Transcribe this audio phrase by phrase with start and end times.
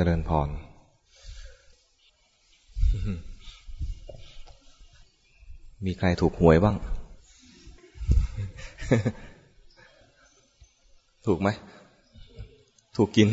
[0.00, 0.48] เจริญพร
[5.84, 6.76] มีใครถูกหวยบ้าง
[11.26, 11.48] ถูกไหม
[12.96, 13.28] ถูกกิน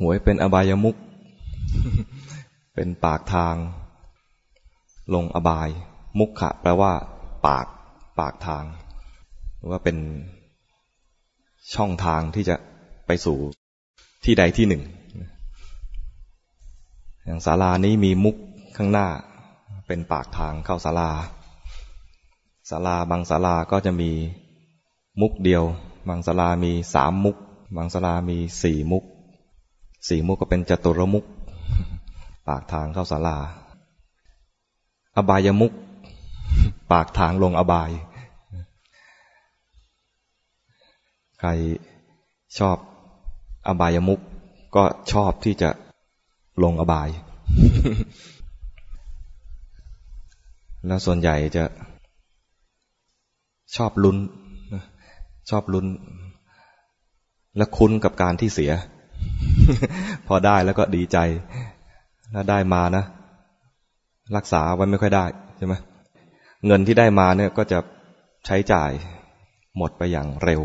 [0.00, 0.96] หวยเป็นอบายมุก
[2.74, 3.54] เป็นปากทาง
[5.14, 5.68] ลงอบาย
[6.18, 6.92] มุกขะแปลว่า
[7.46, 7.66] ปาก
[8.18, 8.64] ปากทาง
[9.58, 9.96] หรือว่าเป็น
[11.74, 12.56] ช่องทางที่จะ
[13.06, 13.38] ไปสู่
[14.30, 14.82] ที่ใดที่หนึ่ง
[17.24, 18.36] อย่างศาลานี้มีมุก
[18.76, 19.06] ข้างหน้า
[19.86, 21.10] เป็นปากทางเข้าศาลา
[22.70, 24.10] ศาลาบางศาลาก็จะมี
[25.20, 25.64] มุกเดียว
[26.08, 27.36] บางศาลามีสามมุก
[27.76, 29.04] บางศาลามีสี่มุก
[30.08, 31.24] สี่มุกก็เป็นจตุรมุก
[32.48, 33.36] ปากทางเข้าศาลา
[35.16, 35.72] อบายมุก
[36.92, 37.90] ปากทางลงอบาย
[41.40, 41.50] ใคร
[42.60, 42.78] ชอบ
[43.68, 44.20] อบายมุก
[44.76, 45.70] ก็ชอบที่จะ
[46.62, 47.08] ลงอบาย
[50.86, 51.64] แล้วส่วนใหญ่จะ
[53.76, 54.16] ชอบลุ้น
[55.50, 55.86] ชอบลุ้น
[57.56, 58.72] และคุ้นกับการที่เสีย
[60.26, 61.18] พอได้แล้วก็ดีใจ
[62.34, 63.04] ถ้าได้มานะ
[64.36, 65.24] รักษาไว้ไม่ค่อยได้
[65.56, 65.74] ใช่ไหม
[66.66, 67.78] เงินที่ได้มาเนี่ยก็จะ
[68.46, 68.90] ใช้จ่าย
[69.76, 70.62] หมดไปอย่างเร็ว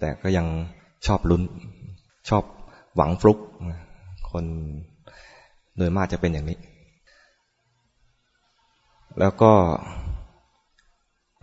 [0.00, 0.46] แต่ก็ยัง
[1.06, 1.42] ชอบลุ้น
[2.28, 2.44] ชอบ
[2.96, 3.38] หวังฟลุก
[4.30, 4.44] คน
[5.76, 6.58] โดยมากจะเป็นอย่างนี้
[9.20, 9.52] แล้วก็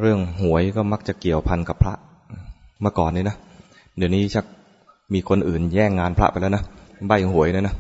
[0.02, 1.94] เรื่องหวยก็มักจะเกี่ยวพันกับพระ
[2.82, 3.38] เมื่อก่อนนี้นะ
[3.98, 4.46] เดี๋ยวนี้ชัก
[5.14, 6.64] มีคนอื่นแย่งงานพระไปแล้วนะ
[7.08, 7.76] ใบหวยนะนะ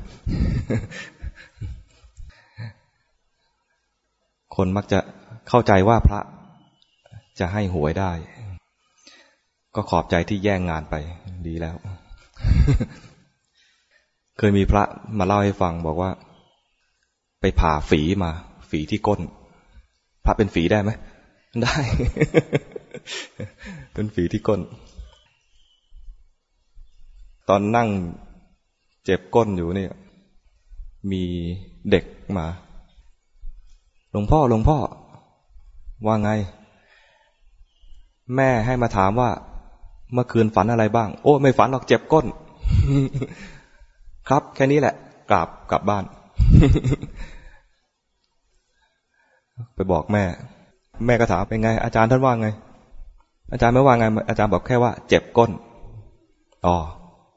[4.55, 4.99] คนมักจะ
[5.49, 6.19] เข้าใจว่าพระ
[7.39, 8.11] จะให้หวยได้
[9.75, 10.95] ก็ขอบใจที่แย่งงานไป
[11.47, 11.75] ดีแล้ว
[14.37, 14.83] เคยมีพระ
[15.17, 16.11] มาเล่าให้ฟังบอกว่า
[17.39, 18.31] ไปผ่าฝีมา
[18.69, 19.21] ฝีที่ก้น
[20.25, 20.91] พระเป็นฝีได้ไหม
[21.61, 21.75] ได้
[23.93, 24.61] เป็นฝีที่ก้น
[27.49, 27.89] ตอนนั่ง
[29.03, 29.91] เจ็บก้นอยู่เนี่ย
[31.11, 31.23] มี
[31.89, 32.05] เด็ก
[32.37, 32.47] มา
[34.11, 34.77] หลวงพ่อหลวงพ่อ
[36.05, 36.31] ว่าไง
[38.35, 39.29] แม่ให้มาถามว่า
[40.13, 42.25] เมื่อคืนฝันอะไรบ้าง โอ้ ไม่ฝันหรอกเจ็บก้น
[44.29, 44.95] ครับ แค่นี้แหละ
[45.29, 46.03] กลับกลับบ้าน
[49.75, 50.23] ไปบอกแม่
[51.05, 52.47] แม่ก็ถามเป็นไง อาจารย์ท่านว่าไง
[53.51, 55.51] อาจารย์ไม่ว่าไง อาจารย์บอกแค่ว่า เจ็บก้น
[56.65, 56.75] อ๋อ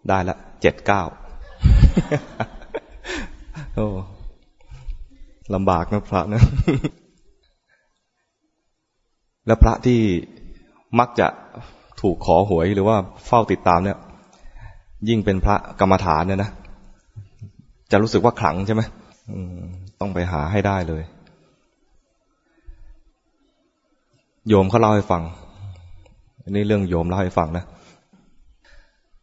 [0.08, 1.02] ได้ละเจ็ดเก้า
[3.75, 3.87] โอ้
[5.54, 6.42] ลำบากนะพระนะ
[9.47, 10.00] แล้วพระที่
[10.98, 11.28] มักจะ
[12.00, 12.97] ถูกขอหวยหรือว่า
[13.27, 13.99] เฝ้าติดตามเนี่ย
[15.09, 16.50] ยิ่งเป็นพระกรรมฐานเนี่ยนะ
[17.91, 18.83] จะรู้สึกว่าขลังใช่ไหม
[20.00, 21.03] ต้องไปหาให้ได้เลย
[24.49, 25.22] โยมเขาเล่าให้ฟัง
[26.50, 27.65] นนี้เรื่องโยมเล่าให้ฟังนะ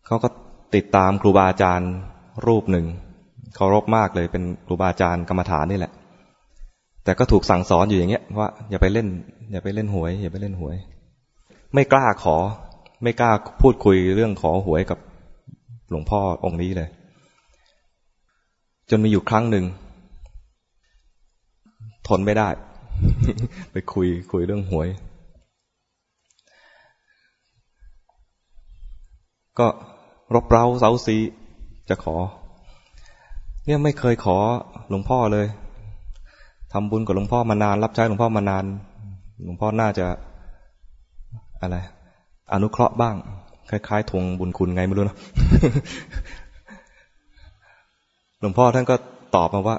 [0.06, 0.28] เขาก็
[0.76, 1.92] ติดตามครูบาอาจารย์
[2.48, 2.86] รูปหนึ่ง
[3.56, 5.92] เคารพมากเลยเป็นครูบาอาจารย์กรรมฐานนี่แหละ
[7.04, 9.08] แต่ก็ถูกสั่งสอนอยู่อย่างเงี้ยว่าอย่าไปเล่น
[9.52, 10.76] อย่าไปเล่นหวย อย่าไปเล่นหวย
[11.74, 12.38] ไม่กล้าขอ
[13.04, 13.32] ไม่กล้า
[13.62, 15.00] พูดคุยเรื่องขอหวยกับ
[15.90, 16.90] หลวงพ่อองค์นี้เลย
[18.90, 19.66] จนมีอยู่ครั้งหนึ่ง
[22.08, 22.50] ทนไม่ได้
[23.72, 24.88] ไปคุยคุยเรื่องหวย
[29.60, 29.68] ก็
[30.36, 31.18] รบเร้าเซาซี
[31.90, 32.16] จะขอ
[33.66, 34.38] เนี่ยไม่เคยขอ
[34.90, 35.48] หลวงพ่อเลย
[36.74, 38.64] ทำบุญกับหลวงพ่อมานาน รับใช้หลวงพ่อมานาน
[39.44, 40.08] หลวงพ่อน่าจะ
[41.62, 41.78] อะไร
[42.52, 43.16] อนุเคราะห์บ้าง
[43.70, 45.18] คล้ายๆทวงบุญคุณไงไม่รู้นะ
[48.40, 48.96] หลวงพ่อท่านก็
[49.36, 49.78] ตอบมาว่า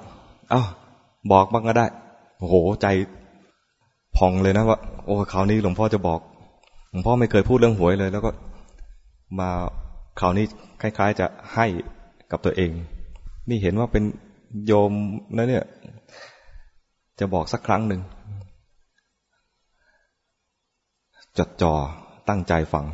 [0.50, 0.62] เอา้า
[1.32, 1.86] บอกบ้างก็ได้
[2.38, 2.86] โอ้โห ใจ
[4.16, 6.20] พองเลยนะว่า โอ้คราวนี้หลวงพ่อจะบอก
[6.90, 8.30] หลวงพ่อไม่เคยพูดเรื่องหวยเลย แล้วก็
[9.40, 9.50] มา
[10.20, 10.44] คราวนี้
[10.80, 11.66] คล้ายๆ จะให้
[12.30, 12.70] กับตัวเอง
[13.48, 14.04] นี่เห็นว่าเป็น
[14.66, 14.92] โยม
[15.36, 15.64] นะเนี่ย
[17.18, 18.00] จะบอกสักครั้งหนึ่ง
[21.38, 21.74] จดจ่อ
[22.28, 22.84] ตั้งใจฟัง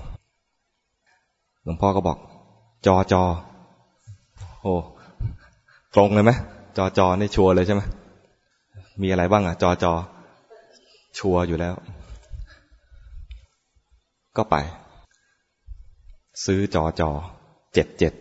[1.62, 2.18] หลวงพ่อก็บอก
[2.86, 3.22] จอจอ
[4.60, 4.74] โอ้
[5.94, 6.32] ตรงเลยไหม
[6.76, 7.82] จอจอนี่ชัวร์เลยใช่ไหม
[9.02, 9.92] มีอะไรบ้างอะจอจอ
[11.18, 11.74] ชัวร์อยู่แล้ว
[14.36, 14.56] ก็ไป
[16.44, 17.10] ซื้อจอจอ
[17.74, 18.12] เจ็ดเจ็ด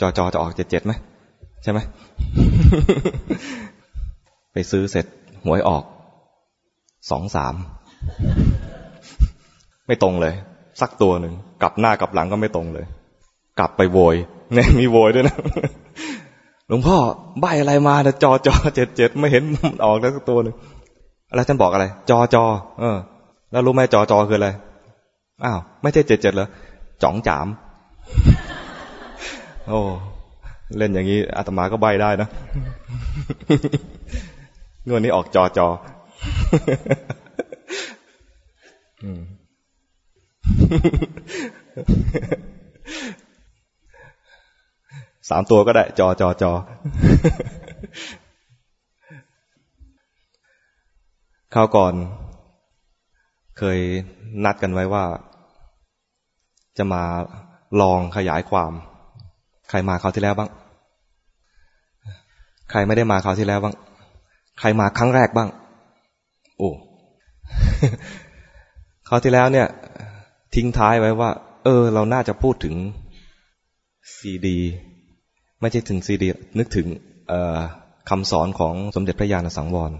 [0.00, 0.92] จอจอจะออกเจ็ดเจ็ดไหม
[1.62, 1.78] ใช่ไหม
[4.52, 5.06] ไปซื้อเสร็จ
[5.44, 5.84] หวยออก
[7.10, 7.54] สองสาม
[9.88, 10.34] ไม่ตรงเลย
[10.80, 12.86] สักตัวหนึ่งกลับหน้ากลับหลังก็ไม่ตรงเลย
[13.58, 14.16] กลับไปโวย
[14.54, 15.36] เนี่ยมีโวยด้วยนะ
[16.68, 16.96] หลวงพ่อ
[17.40, 20.54] ใบอะไรมานะจอจอเจ็ดเจ็ดไม่เห็นมันออกแล้วสักตัวหนึ่ง
[21.30, 22.44] อะไรท่านบอกอะไร จอจอ
[22.80, 22.96] เออ
[23.52, 24.48] แล้วรู้ไหมจอจอคืออะไร
[25.44, 26.48] อ้าวไม่ใช่เจ็ดเจ็ดเหรอ
[27.02, 27.46] จ่องจาม
[29.68, 29.80] โอ้
[30.78, 32.28] เล่นอย่างนี้อาตมาก็ใบได้นะ
[34.86, 35.66] งวดนี้ออกจอจอ
[45.28, 46.52] สามตัวก็ได้ จอจอจอ
[51.54, 51.94] คราวก่อน
[53.58, 53.78] เคย
[54.44, 55.04] นัดกันไว้ว่า
[56.78, 57.02] จะมา
[57.80, 58.72] ลองขยายความ
[59.68, 60.50] ใครมาคราวที่แล้วบ้าง
[62.70, 63.74] ใครไม่ได้มาคราวที่แล้วบ้าง
[64.58, 65.48] ใครมาครั้งแรกบ้าง
[66.58, 66.70] โอ้
[69.08, 69.66] คราวที่แล้วเนี่ย
[70.54, 71.30] ทิ้งท้ายไว้ว่า
[71.64, 72.74] เออ เราน่าจะพูดถึง
[74.16, 74.58] ซีดี
[75.60, 76.28] ไม่ใช่ถึงซีดี
[76.58, 76.86] นึกถึง
[78.10, 79.92] คำสอนของสมเด็จพระญาณสังวร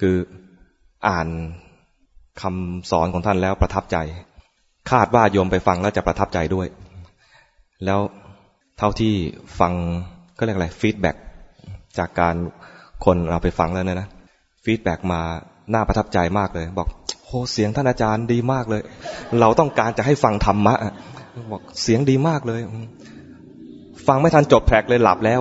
[0.00, 0.16] คือ
[1.08, 1.28] อ่าน
[2.42, 3.96] คำสอนของท่านแล้วประทับใจ
[4.90, 6.66] คาดว่าโยมไปฟังแล้วจะประทับใจด้วย
[7.84, 8.00] แล้ว
[8.78, 9.14] เท่าที่
[9.60, 9.72] ฟัง
[10.38, 11.10] ก็เรียกอะไรฟีดแบ็
[11.98, 12.34] จากการ
[13.04, 14.08] คนเราไปฟังแล้วเนี่ยนะ
[14.64, 15.22] ฟีดแบ็มา
[15.74, 16.88] น่าประทับใจมากเลย บอก
[17.32, 18.82] โหเสียงท่านอาจารย์ดีมากเลย
[19.40, 20.74] เราต้องการจะให้ฟังธรรมะ
[21.50, 22.60] บอกเสียงดีมากเลย
[24.06, 25.40] ฟังไม่ทันจบแพกเลยหลับแล้ว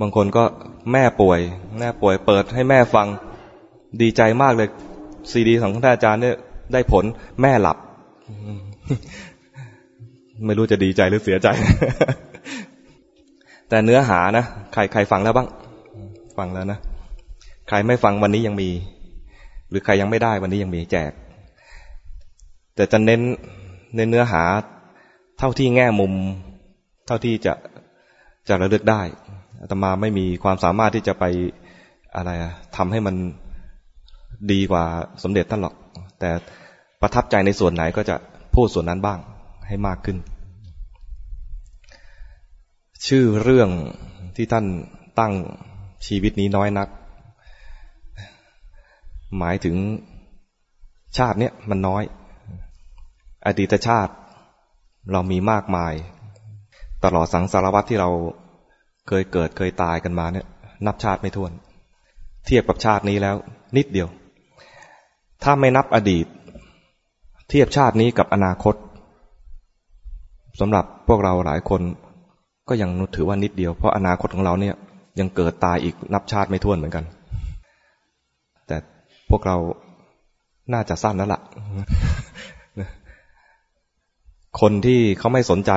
[0.00, 0.44] บางคนก็
[0.92, 1.40] แม่ป่วย
[1.78, 3.06] แม่ป่วยเปิดให้แม่ฟัง
[4.02, 4.68] ดีใจมากเลย
[5.30, 6.36] ซีดีของท่านอาจารย์เนี่ย
[6.72, 7.04] ได้ผล
[7.42, 7.76] แม่หลับ
[10.46, 11.48] ไม่รู้จะดีใจหรือเสียใจ
[13.68, 15.48] แต่เนื้อหานะ ใครใครฟังแล้วบ้าง
[16.38, 16.78] ฟังแล้วนะ
[17.68, 18.70] ใครไม่ฟังวันนี้ยังมี
[19.70, 21.12] หรือใครยังไม่ได้วันนี้ยังมีแจก
[22.74, 23.20] แต่จะเน้น
[23.96, 24.42] ในเนื้อหา
[25.38, 26.12] เท่าที่แง่มุม
[27.06, 27.54] เท่าที่จะ
[28.48, 29.02] จะระลึกได้
[29.60, 31.24] อาตมาไม่มีความสามารถที่จะไป
[32.16, 32.30] อะไร
[32.76, 33.16] ทำให้มัน
[34.52, 34.84] ดีกว่า
[35.22, 35.74] สมเด็จท่านหรอก
[36.20, 36.30] แต่
[37.00, 38.16] ประทับใจในส่วนไหนก็จะ
[38.54, 39.18] พูดส่วนนั้นบ้าง
[39.66, 40.18] ให้มากขึ้น
[43.06, 43.70] ชื่อเรื่อง
[44.36, 44.66] ที่ท่าน
[45.18, 45.32] ตั้ง
[46.06, 46.88] ชีวิตนี้น้อยนัก
[49.36, 49.76] หมายถึง
[51.18, 52.02] ชาติเนี้ยมันน้อย
[53.46, 54.12] อดีตชาติ
[55.12, 55.92] เรามีมากมาย
[57.04, 58.10] ตลอดสังสารวัตที่เรา
[59.08, 60.46] เคยเกิดเคยตายกันมาเนี่ย
[60.86, 61.52] นับชาติไม่ถ้วน
[62.46, 63.36] เทียบกับชาตินี้แล้ว
[63.76, 64.08] นิดเดียว
[65.42, 66.26] ถ้าไม่นับอดีต
[67.48, 68.74] เทียบชาตินี้กับอนาคต
[70.60, 71.80] สำหรับพวกเราหลายคน
[72.68, 74.74] ก็ยังถือว่านิดเดียวเพราะอนาคตของเราเนี่ย
[75.18, 77.04] ยังเกิดตายอีกนับชาติไม่ถ้วนเหมือนกัน
[79.30, 79.56] พวกเรา
[80.72, 81.42] น่าจะสั้นแล้วละ่ะ
[84.60, 85.72] คนที่เขาไม่สนใจ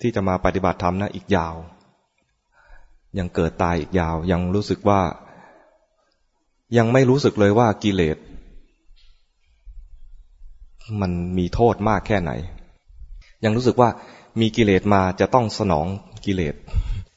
[0.00, 1.54] ที่จะมาปฏิบัติธรรมนะอีกยาว
[3.18, 5.00] ยังเกิดตายอีกยาว ยังรู้สึกว่า
[6.76, 8.16] ยังไม่รู้สึกเลยว่ากิเลส
[11.00, 12.32] มันมีโทษมากแค่ไหน
[13.44, 13.88] ยังรู้สึกว่า
[14.40, 15.86] มีกิเลสมาจะต้องสนอง
[16.24, 16.54] กิเลส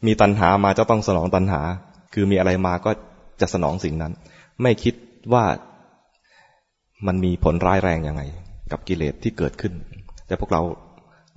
[0.05, 1.61] มีตัณหามาจะต้องสนองตัณหา
[2.13, 2.91] คือมีอะไรมาก็
[3.41, 4.13] จะสนองสิ่งนั้น
[4.61, 4.93] ไม่คิด
[5.33, 5.45] ว่า
[7.07, 8.21] มันมีผลร้ายแรงยังไง
[8.71, 9.73] กับกิเลสที่เกิดขึ้น
[10.27, 10.61] แต่พวกเรา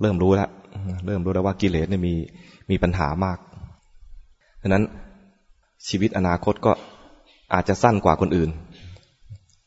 [0.01, 0.49] เริ่มรู้แล้ว
[1.05, 2.13] เริ่มรู้แล้วว่ากิเลสเนี่ยมี
[2.69, 3.37] มีปัญหามาก
[4.61, 4.83] ดังนั้น
[5.87, 6.71] ชีวิตอนาคตก็
[7.53, 8.49] อาจจะสั้นกว่าคนอื่น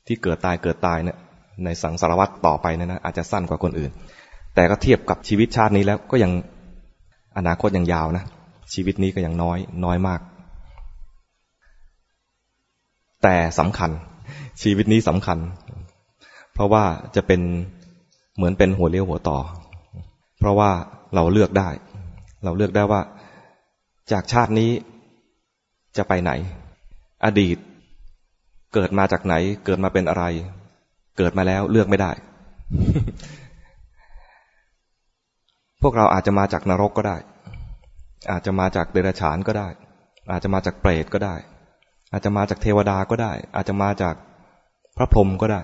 [0.07, 1.17] ที่เกิดตายเกิดตายเนี่ย
[1.65, 3.91] ในสังสารวัตรต่อไปเนี่ยนะอาจจะสั้นกว่าคนอื่น
[4.55, 6.33] แต่ก็เทียบกับชีวิตชาตินี้แล้วก็ยัง
[7.39, 8.25] อนาคตยังยาวนะ
[8.75, 10.21] ชีวิตนี้ก็ยังน้อยน้อยมาก
[13.23, 13.91] แต่สำคัญ
[14.63, 15.39] ชีวิตนี้สำคัญ
[16.55, 16.85] เพราะว่า
[17.17, 17.41] จะเป็น
[18.37, 19.39] เหมือนเป็นหัวเลี้ยวหัวต่อ
[20.39, 20.71] เพราะว่า
[21.15, 21.71] เราเลือกได้
[22.45, 23.01] เราเลือกได้ว่า
[24.13, 24.71] จากชาตินี้
[25.97, 26.33] จะไปไหน
[27.25, 27.57] อดีต
[28.75, 30.25] เกิดมาจากไหน เกิดมาเป็นอะไร
[31.19, 32.13] เกิดมาแล้วเลือกไม่ได้
[35.83, 37.17] พวกเราอาจจะมาจากนรกก็ได้
[38.31, 39.69] อาจจะมาจากเดรัจฉานก็ได้
[40.31, 41.35] อาจจะมาจากเปรตก็ได้
[42.15, 44.15] อาจจะมาจากเทวดาก็ได้ อาจจะมาจาก
[44.97, 45.61] พระพรหมก็ได้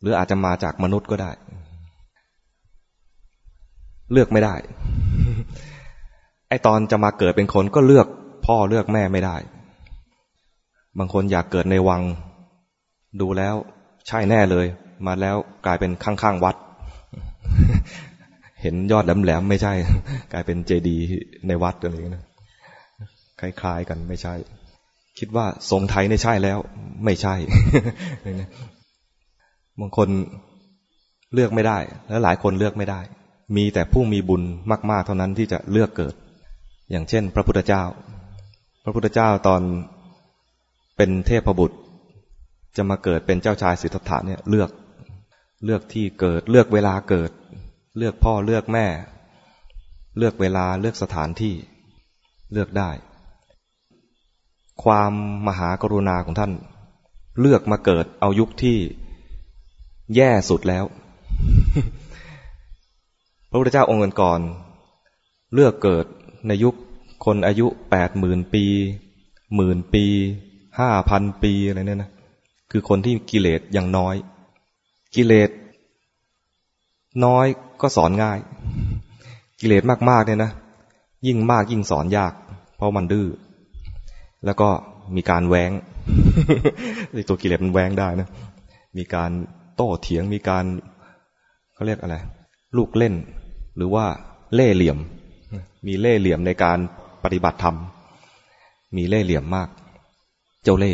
[0.00, 1.30] หรืออาจจะมาจากมนุษย์ก็ได้
[4.12, 4.54] เลือกไม่ได้
[6.48, 8.06] ไอตอนจะมาเกิดเป็นคนก็เลือก
[8.46, 9.36] พ่อเลือกแม่ไม่ได้
[10.98, 12.02] บางคนอยากเกิดในวัง
[13.20, 13.54] ดูแล้ว
[14.06, 14.66] ใช่แน่เลย
[15.06, 16.56] มาแล้วกลายเป็นข้างๆวัด
[18.62, 19.72] เห็นยอดแหลมๆไม่ใช่
[20.32, 21.04] กลายเป็นเจดีย์
[21.46, 22.22] ในวัดอะไรอย่างนี้
[23.40, 24.34] คล้ายๆกันไม่ใช่
[25.18, 26.58] คิดว่าทรงไทยในใช่แล้ว
[27.04, 27.34] ไม่ใช่
[29.80, 30.08] บางคน
[31.34, 33.00] เลือกไม่ได้ และหลายคนเลือกไม่ได้
[33.56, 34.42] มีแต่ผู้มีบุญ
[34.90, 36.14] มาก ๆ เท่านั้นที่จะเลือกเกิด
[36.90, 37.82] อย่างเช่น พระพุทธเจ้า
[38.84, 39.62] พระพุทธเจ้าตอน
[40.96, 41.76] เป็นเทพบุตร
[42.76, 44.70] จะมาเกิดเป็นเจ้าชายสิทธัตถะเนี่ยเลือก
[45.64, 47.30] เลือกที่เกิด เลือกเวลาเกิด
[47.98, 48.86] เลือกพ่อเลือกแม่
[50.18, 51.54] เลือกเวลาเลือกสถานที่
[52.52, 52.90] เลือกได้
[54.82, 55.12] ความ
[55.46, 56.52] มหากรุณาของท่าน
[57.40, 58.76] เลือกมาเกิดเอายุคที่
[60.16, 60.84] แย่สุดแล้ว
[63.50, 64.40] พระพุทธเจ้าองค์ก่อน
[65.54, 66.06] เลือกเกิด
[66.48, 66.74] ในยุค
[67.24, 68.64] คนอายุแปดหมื่นปี
[69.56, 70.04] หมื่นปี
[70.78, 72.10] ห้าพันปีอะไรเนี่ยนะ
[72.70, 74.14] คือคนที่กิเลสยังน้อย
[75.14, 75.50] กิเลส
[77.24, 77.46] น้อย
[77.80, 78.38] ก็สอนง่าย
[79.60, 80.50] กิเลสมากๆเนี่ยนะ
[81.26, 82.32] ยิ่งมากยิ่งสอนยาก
[82.76, 83.26] เพราะมันดื้อ
[84.44, 84.68] แล้วก็
[85.16, 85.70] มีการแวง
[87.28, 88.28] ตัวกิเลสมันแวงได้นะ
[88.98, 89.30] มีการ
[89.76, 90.64] โต้เถียง มีการ
[91.74, 92.16] เขาเรียกอะไร
[92.76, 93.14] ลูกเล่น
[93.76, 94.06] หรือว่า
[94.54, 94.98] เล่เหลี่ยม
[95.86, 96.78] มีเล่เหลี่ยมในการ
[97.24, 97.76] ปฏิบัติธรรม
[98.96, 99.68] มีเล่เหลี่ยมมาก
[100.62, 100.92] เจ้าเล่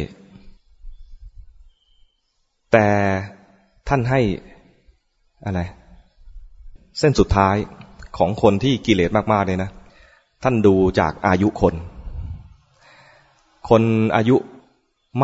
[2.72, 2.88] แต่
[3.88, 4.20] ท่านให้
[5.44, 5.60] อะไร
[6.98, 7.56] เส้นสุดท้าย
[8.18, 9.70] ของคนที่กิเลสมากๆเลยนะ
[10.42, 11.74] ท่านดูจากอายุคน
[13.68, 13.82] คน
[14.16, 14.36] อายุ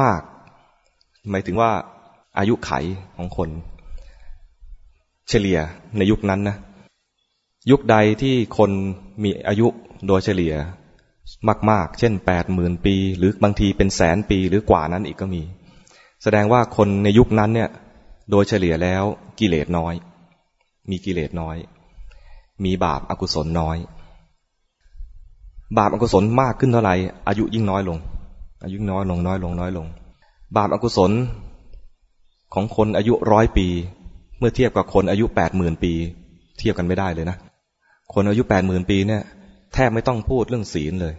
[0.01, 0.21] มาก
[1.31, 1.71] หมายถึงว่า
[2.39, 2.71] อายุไข
[3.17, 3.49] ของคน
[5.29, 5.59] เฉลี่ย
[5.97, 6.57] ในยุคนั้นนะ
[7.71, 8.71] ยุคใดที่คน
[9.23, 9.67] มีอายุ
[10.07, 10.55] โดยเฉลี่ย
[11.71, 15.43] มาก ๆ เช่นแปดหมื่นปี หรือบางทีเป็นแสนปีหรือกว่านั้นอีกก็มี
[16.23, 17.71] แสดงว่าคนในยุคนั้นเนี่ย
[18.31, 19.05] โดยเฉลี่ยแล้ว
[19.39, 19.95] กิเลสน้อย
[20.91, 21.57] มีกิเลสน้อย
[22.65, 23.77] มีบาปอากุศลน้อย
[25.79, 26.95] บาปอากุศลมากขึ้นเท่าไหร่
[27.29, 27.99] อายุยิ่งน้อยลง
[28.63, 29.87] อายุน้อยลงน้อยลงน้อยลง
[30.57, 31.13] บาปอากุศล
[32.55, 33.67] ของคนอายุร้อยปี
[34.39, 35.93] เมื่อเทียบกับคนอายุแปดหมื่นปี
[36.59, 37.37] เทียบกันไม่ได้เลยนะ
[38.15, 39.23] คนอายุแปดหมื่นปีเนี่ย
[39.75, 41.15] แทบไม่ต้องพูดเรื่องศีลเลย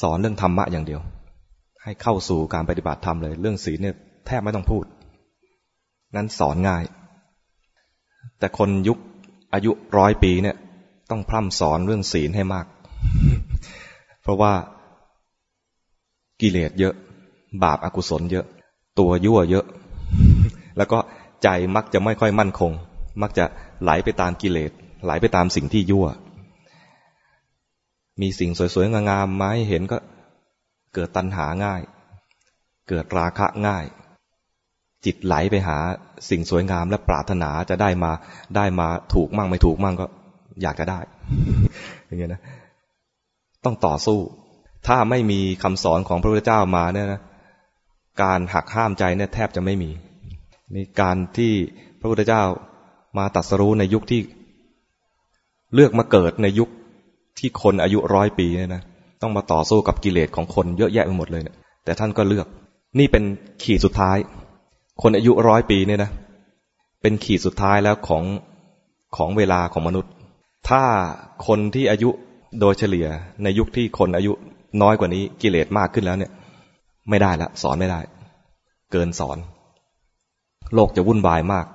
[0.00, 1.00] สอนเรื่องธรรมะอย่างเดียว
[1.82, 3.96] ให้เข้าสู่การปฏิบัติธรรมเลย เรื่องศีลเนี่ย
[4.26, 4.84] แทบไม่ต้องพูด
[6.16, 6.84] นั้นสอนง่าย
[8.38, 8.98] แต่คนยุค
[9.54, 10.56] อายุร้อยปีเนี่ย
[11.10, 12.66] ต้องพร่ำสอนเรื่องศีลให้มาก
[14.22, 14.52] เพราะว่า
[16.44, 16.94] กิเลสเยอะ
[17.64, 18.46] บาปอากุศลเยอะ
[18.98, 19.66] ตัวยั่วเยอะ
[20.76, 20.98] แล้วก็
[21.42, 22.72] ใจมักจะไม่ค่อยมั่นคง
[23.22, 23.44] มักจะ
[23.82, 24.70] ไหลไปตามกิเลส
[25.04, 26.06] ไหลไปตามสิ่งที่ยั่ว
[28.20, 29.98] มีสิ่งสวยๆ งามๆมาให้เห็นก็
[30.94, 31.80] เกิดตัณหาง่าย
[32.88, 33.84] เกิดราคะง่าย
[35.04, 35.78] จิตไหลไปหา
[36.30, 38.12] สิ่งสวยงามและปรารถนาจะได้มา
[38.56, 40.06] ได้มาถูกมั่งไม่ถูกมั่งก็
[40.62, 41.00] อยากจะได้
[42.06, 42.42] อย่างเงี้ยนะ
[43.64, 44.18] ต้องต่อสู้
[44.86, 47.20] ถ้าไม่มีคำสอนของพระพุทธเจ้ามาเนี่ยนะ
[48.22, 49.90] การหักห้ามใจเนี่ยแทบจะไม่มี
[50.72, 51.52] ในการที่
[52.00, 52.42] พระพุทธเจ้า
[53.18, 54.20] มาตัดสรู้ในยุคที่
[55.74, 56.68] เลือกมาเกิดในยุค
[57.38, 58.82] ที่คนอายุร้อยปีเนี่ยนะ
[59.22, 62.46] ต้องมาต่อสู้กับกิเลสของคนเยอะแยะไปหมดเลยเนะี่ยแต่ท่านก็เลือก
[62.98, 63.24] นี่เป็น
[63.62, 64.16] ขีดสุดท้าย
[65.02, 66.10] คนอายุร้อยปีเนี่ยนะ
[67.02, 68.24] เป็นขีดสุดท้ายแล้วของ
[69.16, 70.12] ของเวลาของมนุษย์
[70.68, 70.82] ถ้า
[71.46, 72.10] คนที่อายุ
[72.60, 73.06] โดยเฉลี่ย
[73.42, 74.32] ในยุคที่คนอายุ
[74.82, 76.32] น้อยกว่านี้กิเลสมากขึ้นแล้วเนี่ย
[77.10, 78.00] ไม่ได้ละสอนไม่ได้
[78.92, 79.38] เกินสอน
[80.74, 81.66] โลกจะวุ่นวายมาก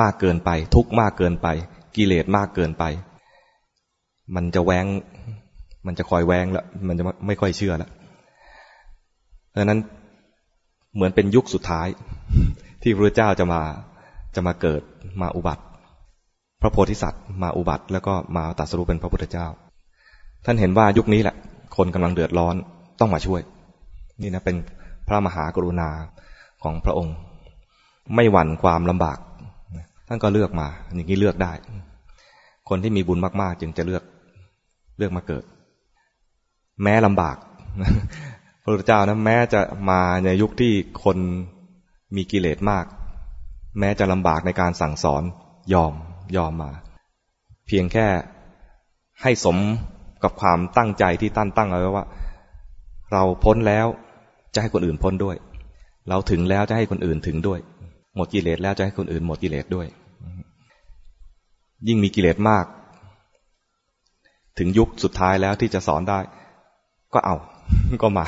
[0.00, 1.46] มากเกินไป ทุกมากเกินไป
[1.96, 2.84] กิเลสมากเกินไป
[4.34, 4.86] มันจะแวง
[5.86, 7.90] มันจะคอยแวงล้วมันจะไม่ค่อยเชื่อแล้ว
[9.56, 9.80] ดังนั้น
[10.94, 11.88] เหมือนเป็นยุคสุดท้าย
[12.82, 13.60] ที่พระเจ้าจะมา
[14.34, 14.82] จะมาเกิด
[15.22, 15.62] มาอุบัติ
[16.60, 19.46] พระโพธิสัตว์ มาอุบัติ แล้วก็มาตัดสรุปเป็นพระพุทธเจ้า
[20.44, 21.36] ท่านเห็นว่ายุคนี้แหละ
[21.78, 22.54] คนกำลังเดือดร้อน
[23.00, 23.40] ต้องมาช่วย
[24.22, 24.56] นี่นะเป็น
[25.08, 25.88] พระมหากรุณา
[26.62, 27.16] ของพระองค์
[28.14, 29.18] ไม่หวั่นความลำบาก
[30.08, 31.52] ท่านก็เลือกมา อย่างนี้เลือกได้
[32.68, 34.02] คนที่มีบุญมาก ๆ จึงจะเลือก
[34.98, 35.44] เลือกมาเกิด
[36.82, 37.36] แม้ลำบาก
[38.62, 40.72] พระพุทธเจ้านะแม้จะมาในยุคที่
[41.04, 41.18] คน
[42.16, 42.84] มีกิเลสมาก
[43.78, 45.22] แม้จะลำบากในการสั่งสอน
[45.72, 45.92] ยอม
[46.36, 46.70] ยอมมา
[47.66, 48.06] เพียงแค่
[49.22, 49.58] ให้สม
[50.22, 52.04] กับความตั้งใจที่ตั้นตั้งเอาไว้ว่า
[53.12, 53.86] เราพ้นแล้ว
[54.54, 55.36] จะให้คนอื่นพ้นด้วย
[56.08, 57.58] เราถึงแล้วจะให้คนอื่นถึงด้วย
[58.16, 59.86] หมดกิเลสแล้วจะให้คนอื่นหมดกิเลสด้วย
[61.88, 62.64] ยิ่งมีกิเลสมาก
[64.58, 66.18] ถึงยุคสุดท้ายแล้วที่จะสอนได้
[67.14, 67.36] ก็เอา
[68.02, 68.26] ก็มา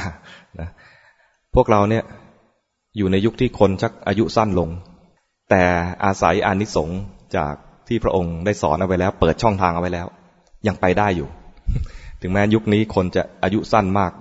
[0.60, 0.68] นะ
[1.54, 2.04] พวกเราเนี่ย
[2.96, 4.68] อยู่ในยุคที่คนชักอายุสั้นลง
[5.50, 5.62] แต่
[6.04, 6.98] อาศัยอานิสงส์
[7.36, 7.54] จาก
[7.88, 10.06] ที่พระองค์ได้สอนเอาไว้แล้ว เปิดช่องทางเอาไว้แล้ว
[10.66, 11.28] ยังไปได้อยู่
[12.22, 14.12] ถึงแม้ยุคนี้คนจะอายุสั้นมาก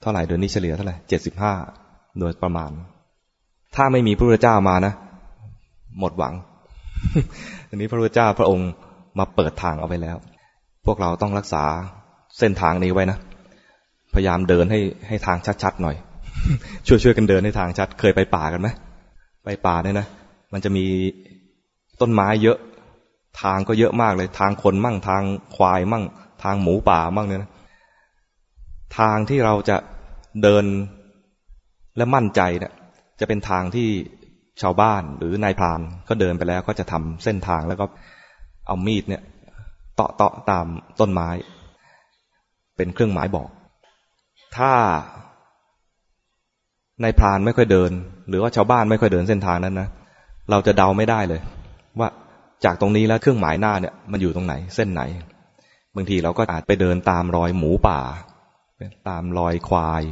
[0.00, 1.52] เท่าไหร่เดือนนี้เฉลี่ยเท่าไหร่เจ็ดสิบห้า
[2.20, 2.70] โดยประมาณ
[3.76, 4.92] ถ้าไม่มีพระพุทธเจ้ามานะ
[6.00, 6.34] หมดหวัง
[7.68, 8.70] อันนี้พระพุทธเจ้าพระองค์
[9.18, 10.16] มาเปิดทางเอาไว้แล้ว
[10.86, 11.64] พวกเราต้องรักษา
[12.38, 13.18] เส้นทางนี้ไว้นะ
[14.14, 15.96] พยายามเดินให้ให้ทางชัดๆหน่อย
[16.86, 18.68] ช่วยช่วยกันเดินให้ทางชัด เคยไปป่ากันไหม
[19.44, 20.06] ไปป่าเนี่ยนะ
[20.52, 20.84] มันจะมี
[22.00, 22.58] ต้นไม้เยอะ
[23.42, 25.22] ทางก็เยอะมากเลย ทางคนมั่งทาง
[25.56, 27.50] ควายมั่งางหมูป่ามั่งเนี่ยนะ
[28.98, 29.76] ทางที่เราจะ
[30.42, 30.64] เดิน
[31.96, 32.72] และมั่นใจเนี่ย
[33.20, 33.88] จะเป็นทางที่
[34.62, 37.86] ชาวบ้านหรือนายพรานก็เดินไปแล้วก็จะทำเส้นทางแล้วก็
[38.66, 39.22] เอามีดเนี่ย
[39.94, 40.66] เตาะเตาะตาม
[41.00, 41.28] ต้นไม้
[42.76, 43.48] เป็นเครื่องหมายบอก
[44.56, 44.72] ถ้า
[47.02, 47.90] นายพรานไม่ค่อยเดิน
[48.28, 49.88] หรือว่าชาวบ้านไม่ค่อยเดินเส้นทางนั้นนะ
[50.50, 51.40] เราจะเดาไม่ได้เลย
[52.00, 52.08] ว่า
[52.64, 55.02] จากตรงนี้แล้วเครื่องหมายหน้าเนี่ยมันอยู่ตรงไหน เส้นไหน
[55.96, 58.00] บางทีเราก็อาจไปเดินตามรอยหมูป่า
[59.08, 60.02] ตามรอยควาย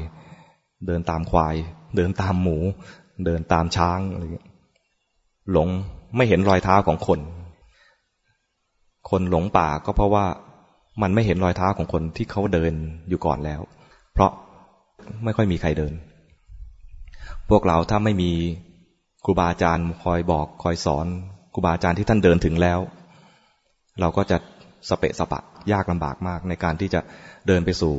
[0.86, 1.54] เดินตามควาย
[1.96, 2.56] เดินตามหมู
[3.24, 4.46] เดินตามช้างอะไรอย่างเงี้ย
[5.52, 5.68] หลง
[6.16, 7.20] ไม่เห็นรอยเท้าของคน
[9.10, 10.26] คนหลงป่าก็เพราะว่า
[11.02, 12.72] มันไม่เห็นรอยเท้าของคนที่เขาเดิน
[13.08, 13.60] อยู่ก่อนแล้ว
[14.12, 14.30] เพราะ
[15.24, 15.92] ไม่ค่อยมีใครเดิน
[17.50, 18.30] พวกเราถ้าไม่มี
[19.24, 21.06] ครูบาอาจารย์คอยบอกคอยสอน
[21.54, 22.78] ครูบาอาจารย์ที่ท่านเดินถึงแล้ว
[24.00, 24.36] เราก็จะ
[24.88, 25.40] สเปะสปะ
[25.72, 27.00] ยากลำบากมากในการที่จะ
[27.46, 27.94] เดินไปสู่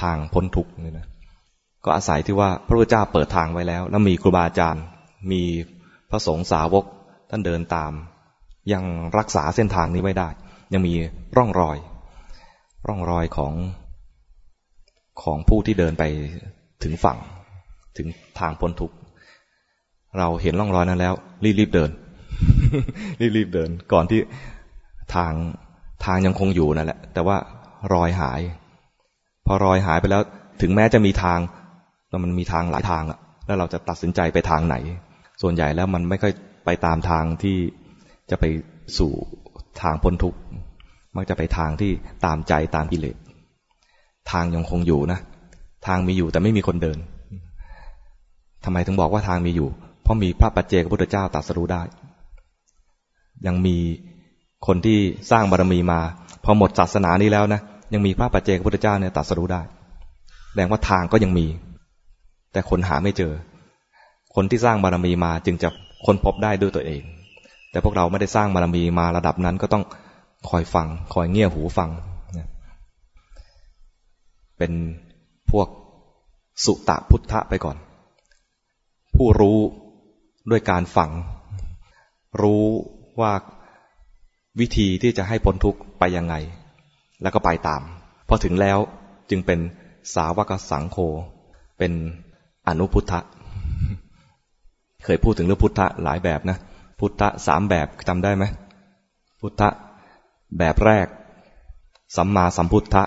[0.00, 1.06] ทางพ้นทุกข์นี่นะ
[1.84, 4.84] ก็อาศัยที่ว่าพระพุทธเจ้าเปิดทางไว้แล้ว แล้วมีครูบาอาจารย์
[5.32, 5.42] มี
[6.10, 6.84] พระสงฆ์สาวก
[7.30, 7.92] ท่านเดินตาม
[8.72, 8.84] ยัง
[9.18, 10.28] รักษาเส้นทางนี้ไว้ได้
[10.72, 10.94] ยังมี
[11.36, 11.76] ร่องรอย
[12.88, 13.54] ร่องรอยของ
[15.22, 16.04] ของผู้ที่เดินไป
[16.82, 17.18] ถึงฝั่ง
[17.96, 18.06] ถึง
[18.40, 18.96] ทางพ้นทุกข์
[20.18, 21.90] เราเห็นร่องรอยนั้นแล้ว รีบๆเดิน
[23.36, 24.20] รีบๆเดิน ก่อนที่
[25.14, 25.32] ทาง
[26.04, 27.36] ทางยังคงอยู่นั่นแหละ แต่ว่า
[27.94, 28.40] รอยหาย
[29.46, 30.22] พอรอยหายไปแล้ว
[30.60, 31.38] ถึงแม้จะมีทาง
[32.10, 34.76] แล้วมันมีทางหลายทางอะแล้วเราจะตัดสินใจไปทางไหน
[35.42, 36.32] ส่วนใหญ่แล้วมันไม่ค่อย
[36.64, 37.56] ไปตามทางที่
[38.30, 38.44] จะไป
[38.98, 39.12] สู่
[39.82, 40.38] ทางพ้นทุกข์
[41.16, 41.92] มักจะไปทางที่
[42.24, 43.16] ตามใจตามกิเลส
[44.30, 45.18] ทางยังคงอยู่นะ
[45.86, 46.98] ทางมีอยู่แต่ไม่มีคนเดิน
[48.64, 49.68] ทำไมถึงบอกว่าทางมีอยู่
[50.02, 51.82] เพราะมีพระปัจเจกพุทธเจ้าตรัสรู้ได้
[53.46, 53.76] ยังมี
[54.66, 54.98] คนที่
[55.30, 56.00] สร้างบารมีมา
[56.44, 57.60] พอหมดศาสนานี้แล้วนะ
[57.92, 59.62] ยังมีพระปัจเจกพุทธเจ้าเนี่ยตรัสรู้ได้
[60.48, 61.46] แสดงว่าทางก็ยังมี
[62.52, 63.32] แต่คนหาไม่เจอ
[64.34, 65.68] คนที่สร้างบารมีมาจึงจะ
[66.04, 67.02] ค้นพบได้ด้วยตัวเอง
[67.70, 69.84] แต่พวกเราไม่ได้สร้างบารมีมาระดับนั้นก็ต้อง
[70.48, 71.90] คอยฟัง คอยเงี่ยหูฟัง
[74.58, 74.72] เป็น
[75.50, 75.68] พวก
[76.64, 77.76] สุตะพุทธะไปก่อน
[79.14, 79.58] ผู้รู้
[80.50, 81.10] ด้วยการฟัง
[82.42, 82.64] รู้
[83.20, 83.32] ว่า
[84.60, 86.34] วิธีที่จะให้พ้นทุกข์ไปยังไง
[87.22, 87.82] แล้วก็ไปตาม
[88.28, 88.78] พอถึงแล้ว
[89.30, 89.58] จึงเป็น
[90.14, 90.96] สาวกสังโฆ
[91.78, 91.92] เป็น
[92.68, 93.20] อนุพุทธะ
[95.04, 96.58] เคยพูดถึงเรื่องพุทธะหลายแบบนะ
[96.98, 98.44] พุทธะสามแบบจำได้ไหม
[99.40, 99.68] พุทธะ
[100.58, 101.06] แบบแรก
[102.16, 103.02] สัมมาสัมพุทธะ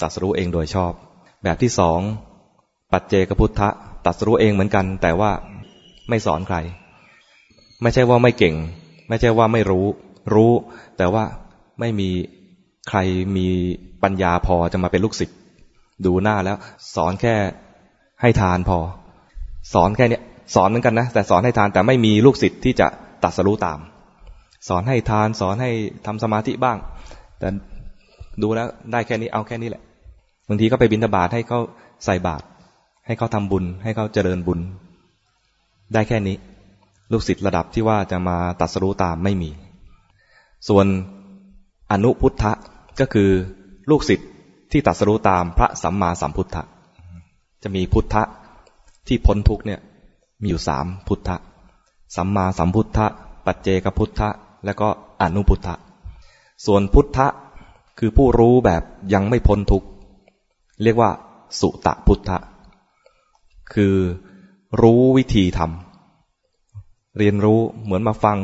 [0.00, 0.92] ตัดสู้เองโดยชอบ
[1.42, 2.00] แบบที่สอง
[2.92, 3.68] ปัจเจกพุทธะ
[4.04, 5.30] ตัดสู้เองเหมือนกัน แต่ว่า
[6.08, 6.56] ไม่สอนใคร
[7.82, 8.54] ไม่ใช่ว่าไม่เก่ง
[9.08, 9.86] ไม่ใช่ว่าไม่รู้
[10.34, 10.52] รู้
[10.98, 11.24] แต่ว่า
[11.80, 12.10] ไม่มี
[12.88, 12.98] ใคร
[13.36, 13.48] มี
[14.02, 15.36] ปัญญาพอจะมาเป็นลูกศิษย์
[16.06, 16.56] ดูหน้าแล้ว
[16.96, 17.34] สอนแค่
[18.20, 18.78] ให้ทานพอ
[19.74, 20.22] สอนแค่เนี้ย
[20.54, 22.86] สอนเหมือนกันนะแต่สอนให้ทานแต่ไม่มีลูกศิษย์ที่จะ
[23.24, 23.78] ตัดสรู้ตาม
[24.68, 25.70] สอนให้ทานสอนให้
[26.06, 26.78] ทำสมาธิบ้าง
[27.38, 27.48] แต่
[28.42, 29.82] ดูแล้วได้แค่นี้เอาแค่นี้แหละ
[30.48, 31.60] บางทีก็ไปบิณฑบาตให้เขา
[32.04, 32.44] ใส่บาตร
[33.06, 34.60] ให้เขาทำบุญ ให้เขาเจริญบุญ
[35.94, 36.36] ได้แค่นี้
[37.12, 39.50] ลูกศิษย์ระดับที่ว่าจะมาตัดสรู้ตามไม่มี
[40.68, 40.86] ส่วน
[41.90, 42.52] อนุพุทธะ
[43.00, 43.30] ก็คือ
[43.90, 44.28] ลูกศิษย์
[44.72, 46.62] ที่ตัดสรู้ตามพระสัมมาสัมพุทธะ
[47.62, 48.22] จะมีพุทธะ
[49.06, 49.80] ที่พ้นทุกเนี่ย
[50.40, 51.36] มีอยู่สามพุทธะ
[52.16, 53.06] สัมมาสัมพุทธะ
[53.46, 54.28] ปัจเจกพุทธะ
[54.64, 54.88] และก็
[55.20, 55.74] อนุพุทธะ
[56.66, 57.26] ส่วนพุทธะ
[57.98, 58.82] คือผู้รู้แบบ
[59.14, 59.84] ยังไม่พ้นทุก
[60.82, 61.10] เรียกว่า
[61.60, 62.38] สุตะพุทธะ
[63.74, 63.94] คือ
[64.82, 68.38] รู้วิธีทำเรียนรู้เหมือนมาฟัง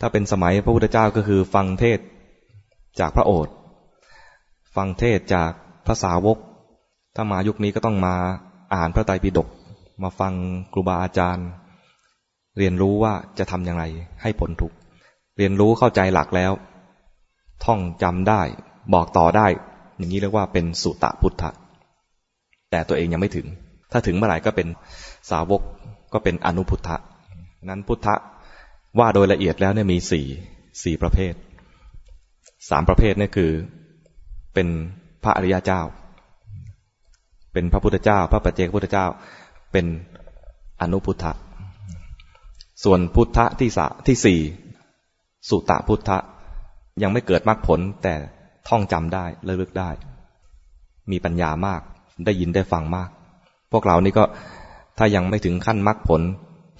[0.00, 1.98] ถ้าเป็นสมัยพระพุทธเจ้าก็คือฟังเทศ
[3.00, 3.54] จากพระโอษฐ์
[4.76, 5.50] ฟังเทศจาก
[5.86, 6.38] พระสาวก
[7.16, 8.14] ถ้ามายุคนี้ก็ต้องมา
[8.74, 9.48] อ่านพระไตรปิฎก
[10.02, 10.32] มาฟัง
[10.72, 11.46] ครูบาอาจารย์
[12.58, 13.84] เรียนรู้ว่าจะทำอย่างไร
[14.22, 14.72] ให้ผลทุก
[15.36, 16.52] เรียนรู้เข้าใจหลักแล้ว
[17.64, 18.42] ท่องจำได้
[18.94, 19.46] บอกต่อได้
[19.96, 21.50] อย่างนี้เรียกว่าเป็นสุตตะพุทธะ
[22.70, 23.46] แต่ตัวเองยังไม่ถึง
[23.92, 24.68] ถ้าถึงเมื่อไหร่ก็เป็น
[25.30, 25.60] สาวก
[26.12, 26.96] ก็เป็นอนุพุทธะ
[27.68, 28.14] นั้นพุทธะ
[28.98, 30.26] ว่าโดยละเอียดแล้วเนี่ยมีสี่
[30.82, 31.34] สี่ประเภท
[32.70, 33.50] สามประเภทนี่คือ
[34.54, 34.68] เป็น
[35.24, 35.80] พระอริยเจ้า
[37.52, 39.06] เป็นพระพุทธเจ้า พระปัจเจกพุทธเจ้า
[39.72, 39.86] เป็น
[40.80, 41.32] อนุพุทธะ
[42.84, 44.40] ส่วนพุทธะที่สที่สี่
[45.48, 46.18] สุตตะพุทธะ
[47.02, 48.14] ยังไม่เกิดมรรคผลแต่
[48.68, 49.90] ท่องจำได้ระลึกได้
[51.10, 51.80] มีปัญญามาก
[52.24, 53.08] ได้ยินได้ฟังมาก
[53.72, 54.24] พวกเรานี่ก็
[54.98, 56.22] ถ้ายังไม่ถึงขั้นมรรคผล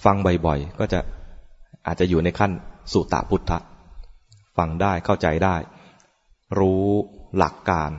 [0.05, 0.99] ฟังบ่อยๆ ก็จะ
[1.85, 2.51] อาจจะอยู่ในขั้น
[2.91, 3.59] สุตตะพุทธะ
[4.57, 5.55] ฟังได้เข้าใจได้
[6.59, 6.85] รู้
[7.37, 7.91] หลักการ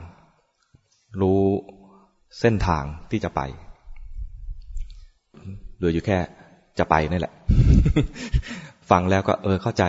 [1.21, 1.41] รู้
[2.39, 3.41] เส้นทางที่จะไป
[5.75, 6.17] เหลืออยู่แค่
[6.79, 7.33] จะไปนี่แหละ
[8.89, 9.83] ฟังแล้วก็เออเข้าใจ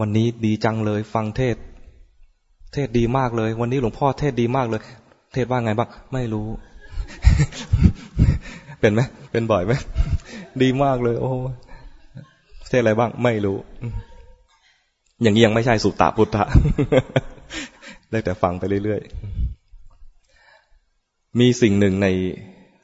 [0.00, 1.56] วันนี้ดีจังเลย ฟังเทศ
[2.72, 4.82] เทศดีมากเลย วันนี้หลวงพ่อเทศดีมากเลย
[5.32, 6.46] เทศว่าไงบ้างไม่รู้
[8.80, 9.00] เป็นไหม
[9.32, 9.72] เป็นบ่อยไหม
[10.62, 11.30] ดีมากเลย โอ้
[12.72, 13.58] เทศอะไรบ้าง ไม่รู้
[15.22, 16.44] อย่างนี้ยังไม่ใช่สุตตะพุทธะ
[18.10, 22.08] ได้แต่ฟังไปเรื่อยๆ มีสิ่งหนึ่งใน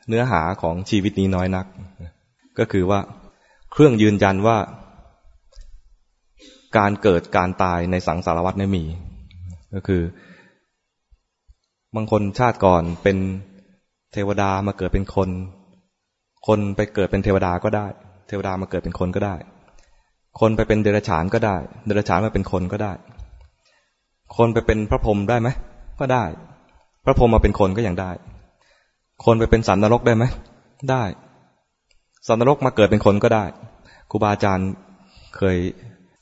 [0.08, 1.66] เนื้อหาของชีวิตนี้น้อยนัก
[2.58, 3.00] ก็คือว่า
[3.72, 4.58] เครื่องยืนยันว่า
[6.78, 8.84] การเกิดการตายในสังสารวัฏไม่มี
[9.74, 10.02] ก็คือ
[11.96, 13.18] บางคนชาติก่อนเป็น
[14.12, 15.28] เทวดามาเกิดเป็นคน
[16.46, 17.86] คนไปเกิดเป็นเทวดาก็ได้
[18.28, 19.36] เทวดามาเกิดเป็นคนก็ได้
[20.40, 22.92] คนไปเป็นเดรัจฉานก็ได้ เดรัจฉานมาเป็นคนก็ได้
[24.36, 25.48] คนไปเป็นพระพรหมได้ไหม
[26.00, 26.24] ก็ได้
[27.04, 28.10] พระพรหมมาเป็นคนก็ยังได้
[29.24, 30.24] คนไปเป็นสันนรกได้ไหม
[30.90, 31.04] ได้
[32.28, 33.44] สันนรกมาเกิดเป็นคนก็ได้
[34.10, 34.68] ครูบาอาจารย์
[35.36, 35.56] เคย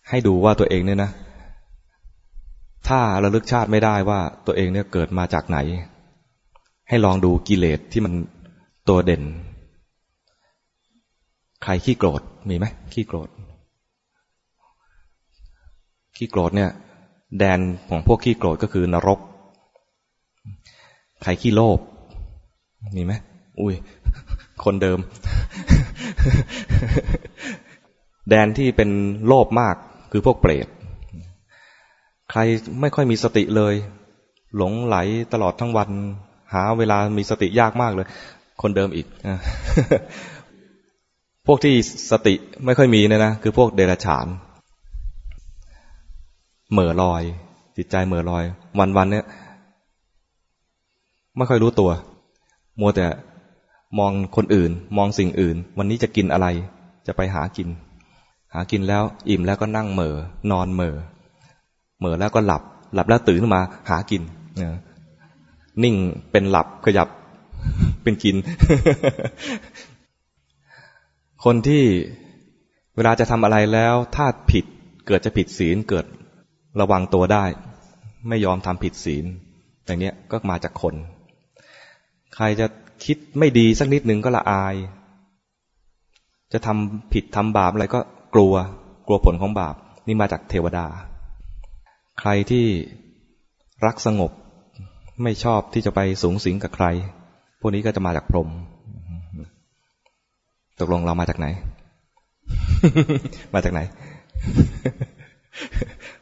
[0.08, 1.10] ให้ดูว่าตัวเองเนี่ยนะ
[2.88, 5.58] ถ้าระลึกชาติไม่ได้ว่าตัวเองเนี่ยเกิดมาจากไหน
[6.88, 8.12] ให้ลองดูกิเลสที่มัน
[8.88, 9.22] ตัวเด่น
[11.64, 13.28] ใครขี้โกรธมีไหมขี้โกรธ
[16.16, 16.70] ขี้โกรธเนี่ย
[17.38, 19.20] แดนของพวกขี้โกรธก็คือนรก
[21.22, 21.78] ใครขี้โลภ
[22.96, 23.12] มีไหม
[23.60, 23.74] อุ้ย
[24.64, 24.98] คนเดิม
[28.30, 28.90] แดนที่เป็น
[29.26, 29.76] โลภมาก
[30.12, 30.66] คือพวกเปรต
[32.30, 32.40] ใคร
[32.80, 33.74] ไม่ค่อยมีสติเลย
[34.56, 34.96] หลงไหล
[35.32, 35.90] ตลอดทั้งวัน
[36.52, 38.06] หาเวลามีสติยากมากเลย
[38.62, 39.06] คนเดิมอีก
[41.46, 41.74] พวกที่
[42.10, 44.26] สติไม่ค่อยมีเนี่ยนะคือพวกเดรัจฉาน
[46.72, 47.22] เหม่อลอย
[47.76, 48.44] จิตใจเหม่อลอย
[48.78, 49.24] วันวันเนี่ย
[51.36, 51.90] ไม่ค่อยรู้ตัว
[52.80, 53.06] มัวแต่
[53.98, 56.46] มองคนอื่น มองสิ่งอื่น วันนี้จะกินอะไร
[57.06, 57.68] จะไปหากิน
[58.54, 60.14] หากินแล้ว อิ่มแล้วก็นั่งเหม่อ
[60.50, 60.96] นอนเหม่อ
[61.98, 62.62] เหม่อแล้วก็หลับ
[62.94, 64.22] หลับแล้วตื่นขึ้นมา หากิน
[65.82, 65.94] นิ่ง
[66.30, 67.08] เป็นหลับขยับ
[68.02, 68.36] เป็นกิน
[71.44, 71.84] คนที่
[72.96, 74.64] เวลาจะทำอะไรแล้ว ถ้าผิด
[75.06, 76.06] เกิดจะผิดศีลเกิด
[76.80, 77.44] ระวังตัวได้
[78.28, 79.24] ไม่ยอมทำผิดศีล
[79.84, 80.94] อย่างนี้ก็มาจากคน
[82.34, 82.66] ใครจะ
[83.04, 84.74] คิดไม่ดีสักนิดหนึ่งก็ละอาย
[86.52, 88.00] จะทำผิดทำบาปอะไรก็
[88.34, 88.54] กลัว
[89.06, 89.74] กลัวผลของบาป
[90.06, 90.86] นี่มาจากเทวดา
[92.20, 92.66] ใครที่
[93.86, 94.30] รักสงบ
[95.22, 96.86] ไม่ชอบที่จะไปสูงสิงกับใคร
[97.60, 98.48] พวกนี้ก็จะมาจากพรหม
[100.80, 101.46] ตกลงเรามาจากไหน
[103.54, 103.80] มาจากไหน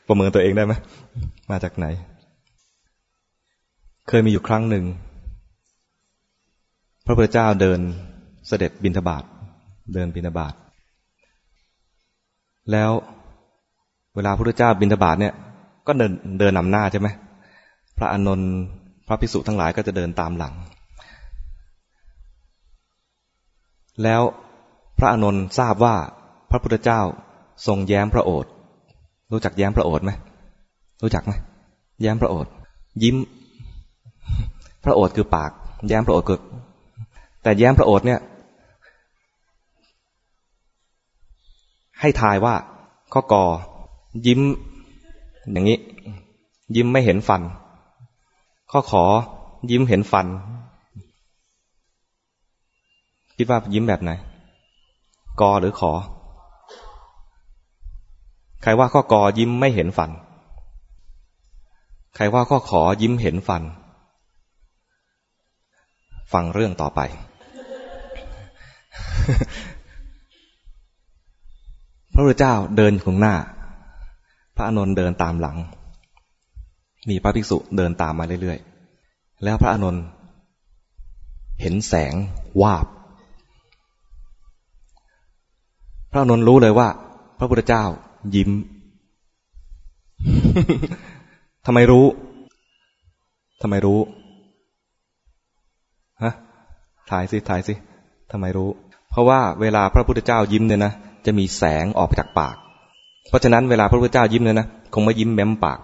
[0.06, 0.72] ประเมินตัวเองได้ไหม
[1.50, 1.86] มาจากไหน
[4.08, 4.84] เคยมีอยู่ครั้งหนึ่ง
[7.06, 7.80] พระพุทธเจ้าเดิน
[8.48, 9.24] เสด็จบินทบาท
[9.94, 10.54] เดินบินทบาท
[12.72, 12.90] แล้ว
[14.14, 15.34] เวลาพระพุทธเจ้าบินทบาทเนี่ย
[15.86, 17.08] ก็เดินเดินนำหน้าใช่ไหม
[17.98, 18.50] พระอานนท์
[19.06, 20.54] พระภิกษุทั้งหลายก็จะเดินตามหลัง
[24.02, 24.22] แล้ว
[24.98, 25.96] พระอานนท์ทราบว่า
[26.50, 27.00] พระพุทธเจ้า
[27.66, 28.52] ทรงแย้มพระโอษฐ์
[29.34, 30.12] รู้จักแย้มพระโอษฐ์ไหม
[31.02, 31.32] รู้จักไหม
[32.00, 32.52] แย้มพระโอษฐ์
[33.02, 33.16] ยิ้ม
[34.84, 35.50] พระโอษฐ์คือปาก
[35.88, 36.40] แย้มพระโอษฐ์คือ
[37.42, 38.20] แต่แย้มพระโอษฐ์เนี่ย
[42.00, 42.54] ให้ทายว่า
[43.12, 43.44] ข้อกอ
[44.26, 44.40] ยิ้ม
[45.52, 45.78] อย่างนี้
[46.76, 47.42] ยิ้มไม่เห็นฟัน
[48.70, 49.04] ข้อขอ
[49.70, 50.26] ยิ้มเห็นฟัน
[53.36, 54.10] คิดว่ายิ้มแบบไหน
[55.40, 55.92] กอหรือขอ
[58.64, 60.10] ใครว่าข้อกอยิ้มไม่เห็นฟัน
[62.16, 63.62] ใครว่าข้อขอยิ้มเห็นฟัน
[66.32, 67.00] ฟังเรื่องต่อไป
[72.12, 73.34] พระพุทธเจ้าเดินข้างหน้า
[74.56, 75.56] พระอานนท์เดินตามหลัง
[77.08, 80.04] มีพระภิกษุเดินตามมาเรื่อยๆ แล้วพระอานนท์
[81.60, 82.14] เห็นแสง
[82.62, 82.86] วาบ
[86.10, 86.88] พระอานนท์รู้เลยว่า
[87.38, 87.84] พระพุทธเจ้า
[88.34, 88.50] ยิ้ม
[91.66, 92.06] ทำไมรู้
[93.62, 94.00] ทำไมรู้
[96.22, 96.32] ฮะ
[97.10, 97.74] ถ่ายสิ ถ่ายสิ
[98.32, 98.68] ทำไมรู้
[99.10, 100.92] เพราะว่าเวลาพระพุทธเจ้ายิ้มเนี่ยนะ
[101.26, 102.56] จะมีแสงออกจากปาก
[103.28, 105.80] เพราะฉะนั้นเวลาพระพุทธเจ้ายิ้มเนี่ยนะ คงไม่ยิ้มแม้มปาก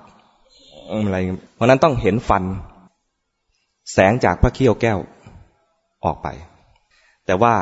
[1.07, 1.19] อะไร
[1.55, 2.45] เพราะนั้นต้องเห็นฟัน
[3.93, 4.99] แสงจากพระเขี้ยวแก้ว
[6.05, 6.29] ออกไป
[7.27, 7.53] แต่ว่า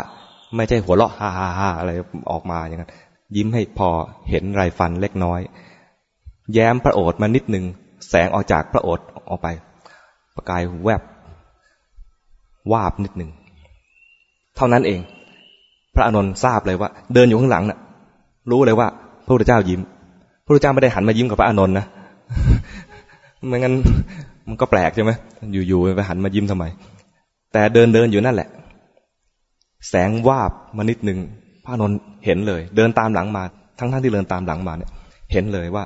[0.57, 1.91] ไม่ใช่หัวเราะฮ่าฮ่าฮ่าอะไร
[2.31, 2.93] ออกมาอย่างนั้น
[3.37, 3.91] ยิ้มให้พอ
[4.31, 5.41] เห็นไรฟันเล็กน้อย
[6.55, 7.65] แย้มพระโอษฐ์มานิดหนึ่ง
[8.09, 9.49] แสงออกจากพระโอษฐ์ออกไป
[10.35, 11.03] ประกายแวบ
[12.73, 13.31] วาบนิดหนึ่ง
[14.57, 15.01] เท่านั้นเอง
[15.95, 17.79] พระอนนท์ทราบเลยว่า เดินอยู่ข้างหลังนะ่ะ
[18.51, 18.89] รู้เลยว่า
[19.25, 19.81] พระพุทธเจ้ายิ้ม
[20.45, 21.87] พระพุทธเจ้าไม่ได้หันมายิ้มกับพระอนนท์นะ
[23.49, 23.75] ไม่งั้น
[24.49, 25.13] มันก็แปลกใช่ไหม
[25.53, 26.65] อยู่ๆไปหันมายิ้มทำไม
[27.53, 28.49] แต่เดินเดินอยู่นั่นแหละ
[29.89, 31.19] แสงวาบมานิดหนึ่ง
[31.69, 33.43] ระนนท์เห็นเลย เดินตามหลังมา
[33.79, 34.91] ทั้งท่านที่เดินตามหลังมาเนี่ย
[35.33, 35.85] เห็นเลยว่า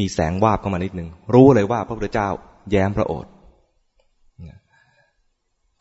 [0.00, 2.28] มีแสงวาบเข้ามานิดหนึ่งรู้เลยว่าพระพุทธเจ้า
[2.70, 3.30] แย้มพระโอษฐ์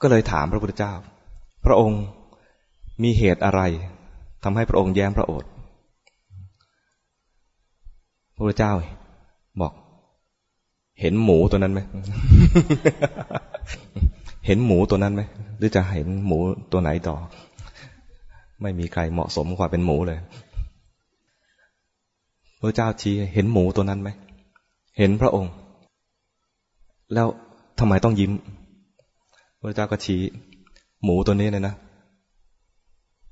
[0.01, 0.93] ก็เลยถามพระพุทธเจ้า
[1.65, 2.01] พระองค์
[3.03, 3.61] มีเหตุอะไร
[4.43, 5.49] ทำให้พระองค์แย้มพระโอษฐ์
[8.35, 8.73] พระพุทธเจ้า
[9.61, 9.73] บอก
[11.01, 11.81] เห็นหมูตัวนั้นไหม
[14.45, 15.21] เห็นหมูตัวนั้นไหม
[15.57, 16.37] หรือจะเห็นหมู
[16.71, 17.15] ตัวไหนต่อ
[18.63, 20.19] ไม่มีใครเหมาะสมกว่าเป็นหมูเลย
[22.60, 24.10] พระเจ้าชี้เห็นหมูตัวนั้นไหม
[24.97, 25.52] เห็นพระองค์
[27.13, 27.28] แล้ว
[27.80, 28.32] ทำไมต้องยิ้ม
[29.60, 30.21] พระเจ้าก็ชี้
[31.04, 31.73] หมูตัวนี้เลยนะ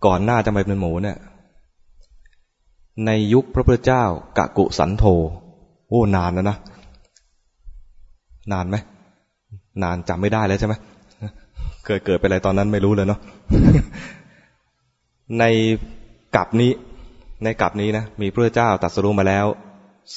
[0.05, 1.17] ก่อนหน้าจะมาเป็นหมูเนี่ย
[3.05, 4.03] ในยุคพระพุทธเจ้า
[4.37, 5.03] กะกุสันโธ
[5.89, 6.57] โอ้นานแล้วนะ
[8.51, 8.75] นานไหม
[9.83, 10.73] นานจำไม่ได้แล้วใช่ไหม
[11.85, 13.19] เกิดเกิดไปอะไรตอนนั้นไม่รู้เลยเนาะ
[15.39, 15.43] ใน
[16.35, 16.71] กับนี้
[17.43, 19.45] ในกับนี้นะมีพระเจ้าตัดสรุมาแล้ว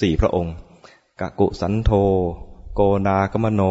[0.00, 0.54] สี่พระองค์
[1.20, 1.90] กะกุสันโธ
[2.74, 3.62] โกนากมโน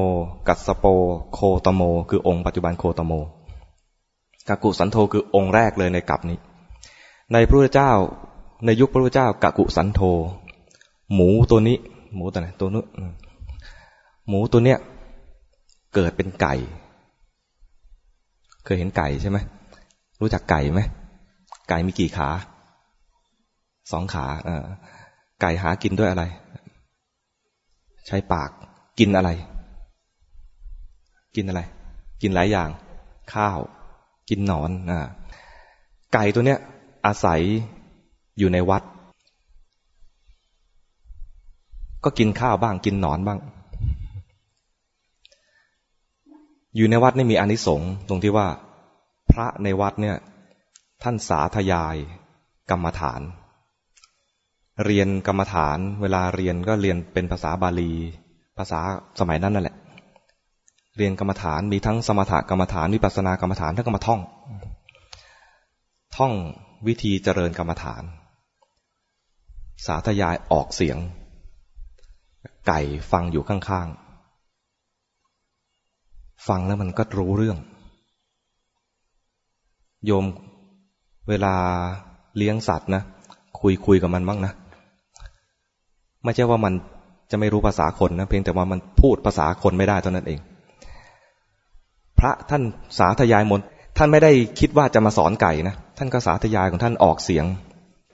[0.47, 0.85] กัสโป
[1.33, 3.13] โคตโม คือองค์ปัจจุบันโคตโม
[4.47, 6.37] กากุสันโธคือองค์แรกเลยในกับนี้
[7.33, 7.91] ในพระเจ้า
[8.65, 10.01] ในยุคพระเจ้ากากุสันโธ
[11.13, 11.77] หมูตัวนี้
[12.15, 12.85] หมูตัวไหนตัวนู้น
[14.27, 14.79] หมูตัวเนี้ย
[15.93, 16.53] เกิดเป็นไก่
[18.63, 19.37] เคยเห็นไก่ใช่ไหม
[20.21, 20.81] รู้จักไก่ไหม
[21.69, 22.29] ไก่มีกี่ขา
[23.91, 24.63] สองขาเออ
[25.41, 26.23] ไก่หากินด้วยอะไร
[28.07, 28.49] ใช้ปาก
[28.99, 29.29] กินอะไร
[31.35, 31.61] กินอะไร
[32.21, 32.69] กินหลายอย่าง
[33.33, 33.59] ข้าว
[34.29, 34.99] กินหนอนอ่า
[36.13, 36.59] ไก่ตัวเนี้ย
[37.05, 37.41] อาศัย
[38.37, 38.83] อยู่ในวัด
[42.03, 43.39] ก็กินข้าวบ้าง กินหนอนบ้าง
[46.75, 48.47] อยู่ในวัดนี่มีอนิสงส์ตรงที่ว่า
[49.31, 50.15] พระในวัดเนี่ย
[51.03, 51.97] ท่านสาธยาย
[52.69, 53.21] กรรมฐาน
[54.85, 57.91] เรียนกรรมฐาน เวลาเรียนก็เรียนเป็นภาษาบาลี
[58.57, 58.79] ภาษา
[59.19, 59.75] สมัยนั้นนั่นแหละ
[60.97, 64.21] เรียนกรรมฐานมีทั้งสมถกรรมฐานวิปัสสนากรรมฐานทั้งกรรมท่อง
[66.15, 66.33] ท่อง
[66.87, 68.03] วิธีเจริญกรรมฐาน
[69.85, 70.97] สาธยายออกเสียง
[72.67, 72.79] ไก่
[73.11, 77.57] ฟังอยู่ข้างๆ ฟังแล้วมันก็รู้เรื่อง
[80.05, 80.25] โยม
[81.29, 81.53] เวลา
[82.37, 83.03] เลี้ยงสัตว์นะ
[83.59, 84.53] คุยคุยกับมันบ้างนะ
[86.23, 86.73] ไม่ใช่ว่ามัน
[87.31, 90.39] จะไม่รู้ภาษาคนนะเพียงแต่ว่ามันพูดภาษาคนไม่ได้เท่านั้นเอง
[92.19, 92.63] พระท่าน
[92.99, 93.61] สาธยายมน
[93.97, 97.45] ท่านไม่ได้คิดว่าจะมาสอนไก่นะท่านก็สาธยายของท่านออกเสียง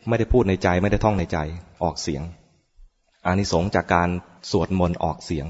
[0.08, 1.38] ไม่ได้พูดในใจ ไม่ได้ท่องในใจ
[1.84, 2.22] ออกเสียง
[3.26, 4.10] อานิสงส์จากการ
[4.52, 5.48] สวดมนต์ออกเสียง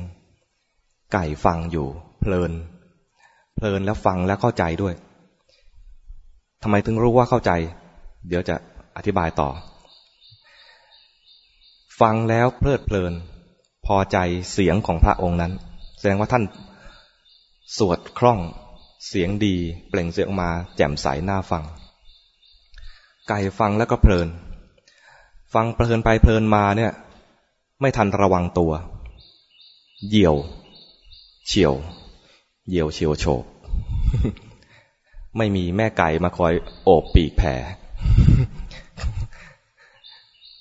[1.13, 1.87] ไก่ฟังอยู่
[2.19, 2.51] เพลิน
[3.55, 4.93] เพลินแล้วฟังแล้วเข้าใจด้วย
[6.63, 7.51] ทำไมถึงรู้ว่าเข้าใจ
[8.27, 8.55] เดี๋ยวจะ
[8.97, 9.49] อธิบายต่อ
[11.99, 13.13] ฟังแล้วเพลิดเพลิน
[13.85, 14.17] พอใจ
[14.51, 15.53] เสียงของพระองค์นั้น
[15.97, 16.43] แสดงว่าท่าน
[17.77, 18.39] สวดคล่อง
[19.07, 19.55] เสียงดี
[19.89, 21.63] เปล่งเสียงออกมา แจ่มใสน่าฟัง
[23.27, 24.27] ไก่ฟังแล้วก็เพลิน
[25.53, 26.91] ฟังเพลินไปเพลินมาเนี่ย
[27.81, 28.71] ไม่ทันระวังตัว
[30.07, 30.35] เหยี่ยว
[31.47, 31.73] เฉียว
[32.67, 33.43] เหยี่ยวเฉียวโฉบ
[35.37, 37.55] ไม่มีแม่ไก่มาคอยโอบปีกแผ่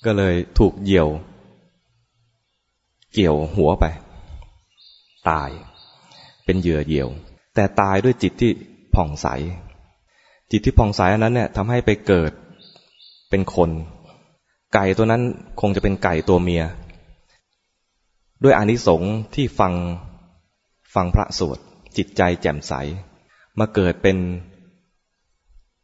[0.05, 1.09] ก็เลยถูกเหยี่ยว
[3.13, 3.85] เกี่ยวหัวไป
[5.29, 5.49] ตาย
[6.45, 7.09] เป็นเหยื่อเหยี่ยว
[7.55, 8.51] แต่ตายด้วยจิตที่
[8.95, 9.27] ผ่องใส
[10.51, 12.31] จิตที่ผ่องใสอันนั้นเนี่ยทำให้ไปเกิด
[13.29, 13.69] เป็นคน
[14.73, 15.21] ไก่ตัวนั้น
[15.61, 16.63] คงจะเป็นไก่ตัวเมีย
[18.43, 19.73] ด้วยอานิสงส์ที่ฟัง
[20.95, 21.57] ฟังพระสวด
[21.97, 22.73] จิตใจแจ่มใส
[23.59, 24.17] มาเกิดเป็น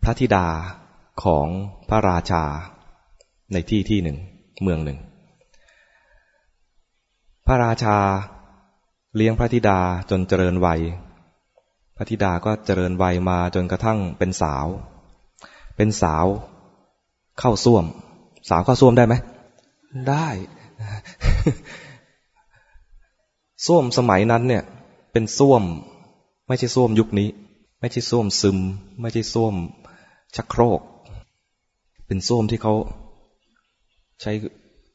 [0.06, 0.48] พระธิดา
[1.24, 1.48] ของ
[1.90, 2.44] พระราชา
[3.54, 4.18] ในที่ที่หนึ่ง
[4.62, 5.00] เมืองหนึ่ง
[7.48, 7.98] พระราชา
[9.16, 10.82] เลี้ยงพระธิดาจนเจริญวัย
[11.98, 14.66] พระธิดาก็เจริญวัยมาจนกระทั่งเป็นสาว
[15.76, 16.26] เป็นสาว
[17.40, 17.86] เข้าส้วม
[18.50, 19.14] สาวเข้าส้วมได้ไหม
[20.10, 20.28] ได้
[23.66, 24.64] ส้วมสมัยนั้นเนี่ย
[25.12, 25.64] เป็นส้วม
[26.48, 27.30] ไม่ใช่ส้วมยุคนี้
[27.80, 28.58] ไม่ใช่ส้วมซึม
[29.02, 29.56] ไม่ใช่ส้วม
[30.36, 30.82] ชักโครก
[32.08, 32.74] เป็นส้วมที่เขา
[34.22, 34.32] ใช้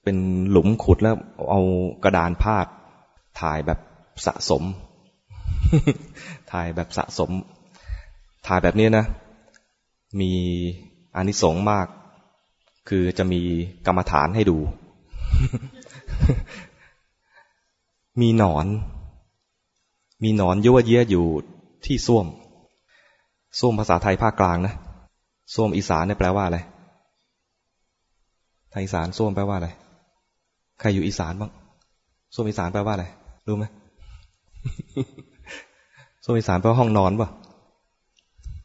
[0.03, 0.17] เป็น
[0.51, 1.17] หลุมขุดแล้ว
[1.51, 1.61] เอา
[2.05, 2.67] กระดานพาด
[3.41, 3.79] ถ่ายแบบ
[4.27, 4.63] สะสม
[6.53, 7.31] ถ่ายแบบสะสม
[8.47, 9.05] ถ่ายแบบนี้นะ
[10.21, 10.33] มี
[11.15, 11.87] อานิสงส์มาก
[12.89, 13.41] คือจะมี
[13.87, 14.59] กรรมฐานให้ดู
[18.21, 18.67] มีหนอน
[20.23, 21.27] มีหนอนยั่วเยี่ยอยู่
[21.85, 22.27] ที่ส้วม
[23.59, 24.75] ส้วมภาษาไทยภาคกลางนะ
[25.55, 26.59] ส้วมอีสานเนี่ยแปลว่าอะไร
[28.71, 29.69] ไทยอีสานส้วมแปลว่าอะไร
[30.81, 31.51] ใครอยู่อีสานบ้าง
[32.35, 33.07] ส้วมอีสานแปลว่าอะไร
[33.47, 33.65] รู้ไหม
[36.25, 37.29] ส้วมอีสานแปลว่าห้องนอนป่ะ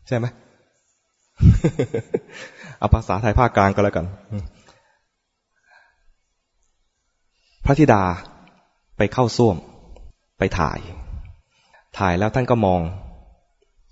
[0.08, 0.26] ใช่ไหม
[2.80, 4.06] เอาภาษาไทยภาคกลางก็แล้วกัน
[7.65, 8.04] พระธิดา
[8.98, 9.56] ไปเข้าส้วม
[10.38, 10.80] ไปถ่าย
[11.98, 12.82] ถ่ายแล้วท่านก็มอง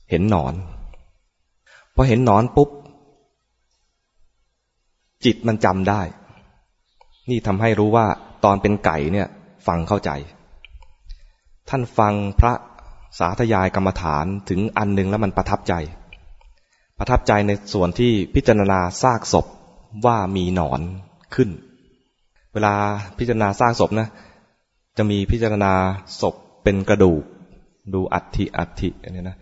[0.10, 0.54] เห็นหนอน
[1.96, 2.70] พอเห็นหนอนปุ๊บ
[5.26, 6.02] จิตมันจำได้
[7.30, 8.06] นี่ทำให้รู้ว่า
[8.44, 9.28] ตอนเป็นไก่เนี่ย
[9.68, 10.12] ฟังเข้าใจ
[11.70, 12.54] ท่านฟังพระ
[13.20, 15.74] สาธยายกรรมฐานถึงอันหนึ่งแล้วมันประทับใจ
[17.00, 19.46] ประทับใจในส่วนที่พิจารณาซากศพ
[20.06, 20.82] ว่ามีหนอน
[21.36, 21.50] ขึ้น
[22.54, 22.74] เวลา
[23.18, 24.08] พิจารณาซากศพนะ
[24.98, 25.74] จะมีพิจารณา
[26.22, 27.24] ศพเป็นกระดูก
[27.94, 29.38] ดูอัฐิอัฐิอันนี้นะ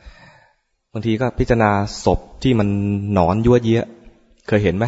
[0.94, 1.72] บางทีก็พิจารณา
[2.06, 2.68] ศพที่มัน
[3.14, 3.88] หนอนยั่วเยะ
[4.48, 4.86] เคยเห็นไหม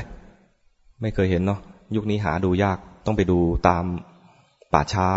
[1.02, 1.60] ไม่เคยเห็นเนาะ
[1.96, 3.84] ยุคนี้หาดูยากต้องไปดูตาม
[4.74, 5.08] ป่าช้า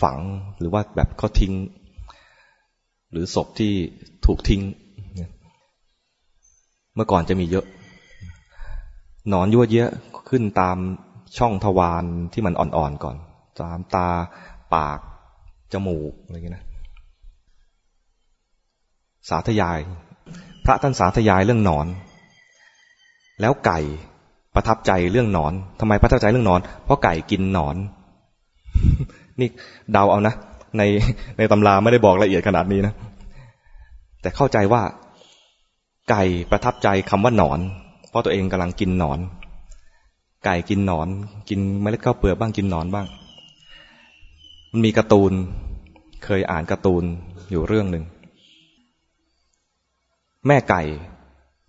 [0.00, 0.18] ฝัง
[0.58, 1.52] หรือว่าแบบเขาทิ้ง
[3.10, 3.72] หรือศพที่
[4.26, 4.62] ถูกทิ้ง
[6.94, 7.64] เมื่อก่อนจะมีเยอะ
[9.28, 9.90] หนอนยั่วเยอะ
[10.28, 10.76] ขึ้นตาม
[11.38, 13.16] ช่องทวารที่มันอ่อนๆก่อน
[13.60, 14.08] ตามตา
[14.74, 14.98] ปาก
[15.72, 16.64] จมูกอะไรอย่างนี้นะ
[19.28, 19.78] สาธยาย
[20.64, 21.86] พระท่านสาธยายเรื่องหนอน
[23.40, 23.78] แล้วไก่
[24.54, 27.76] ประทับใจเรื่องหนอนทำไมประทับใจเรื่องหนอน เพราะไก่กินหนอน
[29.40, 29.48] นี่
[29.92, 30.34] เดาเอานะ
[30.78, 30.82] ใน
[31.38, 32.94] ในตำราไม่ได้บอกละเอียดขนาดนี้นะ
[34.20, 34.82] แต่เข้าใจว่า
[36.10, 37.58] ไก่ประทับใจคำว่าหนอน
[38.10, 39.18] เพราะตัวเองกำลังกินหนอน
[40.44, 41.08] ไก่กินหนอน
[41.48, 43.06] กินเมล็ดข้าวเปลือกบ้างกินหนอนบ้าง
[44.70, 45.32] มันมีการ์ตูน
[46.24, 47.04] เคยอ่านการ์ตูน
[47.50, 48.04] อยู่เรื่องหนึ่ง
[50.46, 50.82] แม่ไก่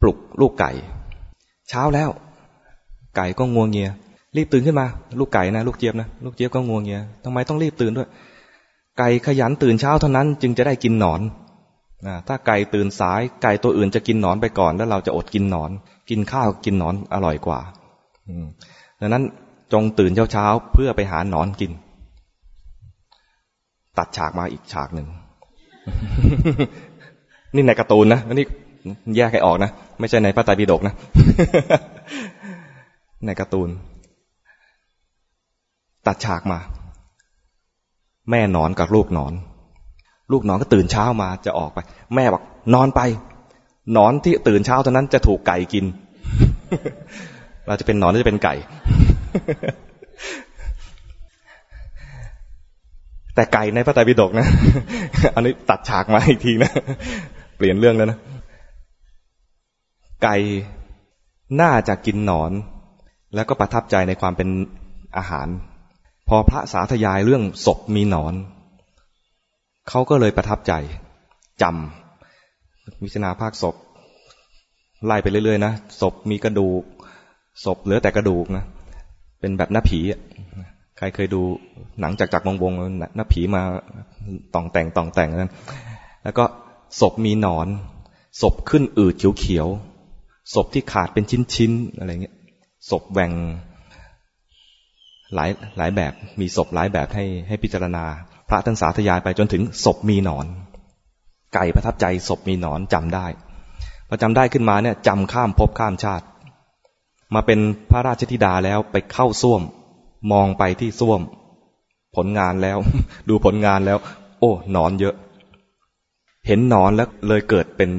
[0.02, 0.72] ปลุกลูกไก่
[1.70, 2.10] เช้าแล้ว
[3.18, 3.90] ไก่ก็งวงเงีย
[4.36, 4.88] รีบตื่นขึ้นมา
[5.20, 8.08] ลูกไก่นะลูกเจี๊ยบนะลูกเจี๊ยบก็งวงเงียทำไมต้องรีบตื่นด้วย
[9.00, 11.22] ไก่ขยันตื่นเช้าเท่านั้นจึงจะได้กินหนอน
[12.08, 15.72] นะถ้าไก่ตื่นสายไก่ตัวอื่นจะกินหนอนไปก่อน แล้วเราจะอดกินหนอน
[16.10, 17.60] กินข้าวกินหนอนอร่อยกว่า
[19.02, 19.24] ดังนั้น
[19.74, 21.72] จงตื่นเช้าเช้าเพื่อไปหาหนอนกิน
[23.98, 25.08] ตัดฉากมาอีกฉากหนึ่ง
[27.56, 28.46] นี่ในการ์ตูนนะนี่
[29.18, 30.94] แยกให้ออกนะ ไม่ใช่ในพระไตรปิฎกนะ
[33.26, 33.70] ในการ์ตูน
[36.08, 36.60] ตัดฉากมา
[38.30, 39.34] แม่นอนกับลูกนอน
[40.32, 41.80] ลูกนอนก็ตื่นเช้ามาจะออกไป
[42.16, 43.02] แม่บอกนอนไป
[43.98, 45.86] นอนที่ตื่นเช้าเท่านั้นจะถูกไก่กิน
[47.68, 48.56] เราจะเป็นนอนหรือจะเป็นไก่
[53.36, 54.48] แต่ไก่ในพระไตรปิฎกนะ
[55.36, 56.72] อันนี้ตัดฉากมาอีกทีนะ
[57.58, 58.20] เปลี่ยนเรื่องแล้วนะ
[60.24, 60.36] ไก่
[61.62, 62.52] น่าจะกินหนอน
[63.36, 64.50] แล้วก็ประทับใจในความเป็น
[65.18, 65.48] อาหาร
[66.28, 68.34] พอพระสาธยายเรื่องศพมีหนอน
[69.90, 70.74] เขาก็เลยประทับใจ
[71.62, 73.76] จำวิจนาภาคศพ
[75.06, 76.84] ไล่ไปเรื่อยๆนะศพมีกระดูก
[77.66, 78.64] ศพเหลือแต่กระดูกนะ
[79.40, 80.00] เป็นแบบหน้าผี
[80.98, 81.42] ใครเคยดู
[82.02, 82.74] หนังจากจักวงวง
[83.16, 83.62] หน้าผีมา
[84.54, 85.54] ต่องแต่งต่องแต่งนั้น
[86.24, 86.44] แล้วก็
[87.02, 87.68] ศพมีหนอน
[88.42, 91.24] ศพขึ้นอืดเขียวๆศพที่ขาดเป็น
[91.56, 92.35] ชิ้นๆอะไรเงี้ย
[92.90, 93.32] ศพแหวง
[95.34, 98.06] หลายหลายแบบมีศพหลายแบบให้ให้พิจารณา
[98.50, 100.46] พระท่านสาธยายไปจนถึงศพมีหนอน
[101.54, 103.28] ไก่ประทับใจศพมีหนอนจำได้
[104.08, 106.26] พอจำได้ขึ้นมาเนี่ยจำข้ามภพข้ามชาติ
[107.34, 107.60] มาเป็น
[107.92, 109.62] พระราชธิดาแล้วไปเข้าส้วม
[110.32, 111.22] มองไปที่ส้วม
[112.16, 112.78] ผลงานแล้ว
[113.30, 113.98] ดูผลงานแล้ว
[114.40, 115.16] โอ้หนอนเยอะ
[116.48, 117.90] เห็นหนอนแล้วเลยเกิดเป็น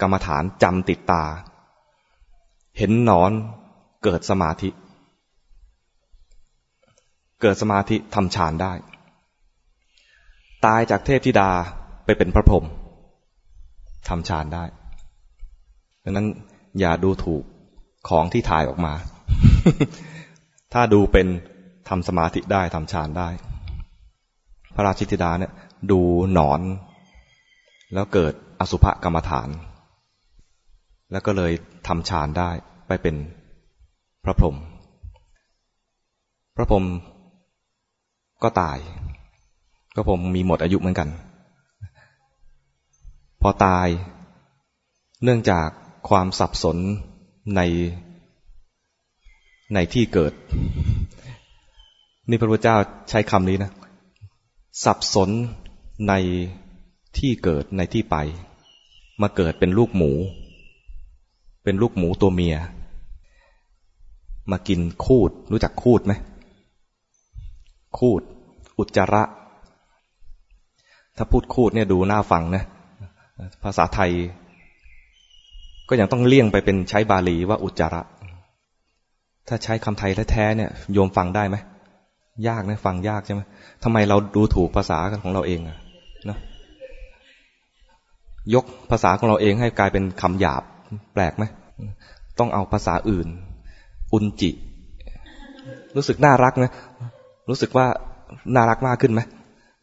[0.00, 1.24] กรรมฐานจำติดตา
[2.78, 3.30] เห็นหนอน
[4.04, 4.68] เกิดสมาธิ
[7.40, 8.72] เกิดสมาธิทำฌานได้
[10.66, 11.50] ตายจากเทพธิดา
[12.04, 12.64] ไปเป็นพระพรหม
[14.08, 14.64] ทำฌานได้
[16.04, 16.26] ดังนั้น
[16.80, 17.44] อย่าดูถูก
[18.08, 18.94] ของที่ถ่ายออกมา
[20.72, 21.26] ถ้าดูเป็น
[21.88, 23.28] ทำสมาธิได้ทำฌานได้
[24.74, 25.52] พระราชิติดาเนี่ย
[25.90, 26.00] ดู
[26.32, 26.60] หนอน
[27.94, 29.48] แล้วเกิดอสุภกรรมฐาน
[31.12, 31.52] แล้วก็เลย
[31.86, 32.50] ทำฌานได้
[32.88, 33.16] ไปเป็น
[34.24, 34.56] พระพรหม
[36.56, 36.84] พระพรหม
[38.42, 38.78] ก็ตาย
[39.94, 41.08] พระพรหมมีหมดอายุเหมือนกัน
[43.42, 43.88] พอตาย
[45.22, 45.68] เนื่องจาก
[46.08, 46.78] ความสับสน
[47.56, 47.60] ใน
[49.74, 50.32] ในที่เกิด
[52.28, 52.76] นี่พระพุทธเจ้า
[53.10, 53.70] ใช้คำนี้นะ
[54.84, 55.30] สับสน
[56.08, 56.12] ใน
[57.18, 58.16] ที่เกิดในที่ไป
[59.22, 60.12] มาเกิดเป็นลูกหมู
[61.64, 62.56] เป็นลูกหมูตัวเมีย
[64.50, 66.12] มากินคูด รู้จักคูดไหม
[67.98, 68.22] คูด
[68.78, 69.22] อุจจาระ
[71.16, 72.64] ถ้าพูดคูดเนี่ยดูน่าฟังนะ
[73.64, 74.10] ภาษาไทย
[75.88, 78.02] ก็ยังต้องเลี่ยงไปเป็นใช้บาลีว่าอุจจาระ
[79.48, 81.56] ถ้าใช้คำไทยแท้ๆเนี่ย โยมฟังได้ไหม
[82.48, 83.40] ยากนะฟังยากใช่ไหม
[83.84, 85.78] ทำไมเราดูถูกภาษาของเราเองอะ
[86.28, 86.38] นะ
[88.54, 90.62] ยกภาษาของเราเองให้กลายเป็นคำหยาบ
[91.14, 91.44] แปลกไหม
[92.38, 93.28] ต้องเอาภาษาอื่น
[94.12, 94.50] อุนจิ
[95.96, 96.64] รู้สึกน่ารักไหม
[97.48, 97.86] รู้สึกว่า
[98.54, 99.20] น่ารักมากขึ้นไหม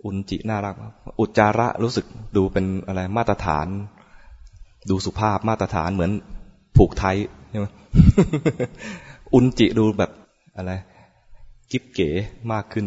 [0.06, 0.76] อุนจิน่ารัก
[1.20, 2.06] อุจจาระรู้สึก
[2.36, 3.68] ดูเป็นอะไรมาตรฐาน
[4.90, 6.12] ดูสุภาพมาตรฐานเหมือน
[6.78, 7.18] ผูกไทย
[7.50, 7.66] ใช่ไหม
[9.34, 10.12] อุนจิดูแบบ
[10.56, 10.72] อะไร
[11.72, 12.10] กิ๊บเก๋
[12.52, 12.86] มากขึ้น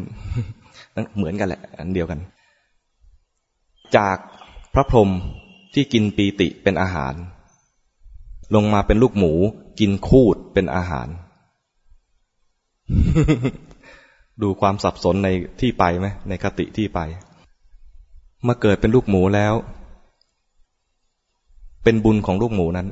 [1.17, 2.21] เหมือนกันแหละ อันเดียวกัน
[3.97, 4.17] จาก
[4.75, 5.11] พระพรหม
[5.75, 7.15] ที่กินปีติเป็นอาหาร
[8.55, 9.33] ลงมาเป็นลูกหมู
[9.81, 11.09] กินคูดเป็นอาหาร
[14.43, 15.29] ดูความสับสนใน
[15.61, 17.01] ที่ไปไหมในคติที่ไป
[18.47, 19.55] มาเกิดเป็นลูกหมูแล้ว
[21.85, 22.89] เป็นบุญของลูกหมูนั้น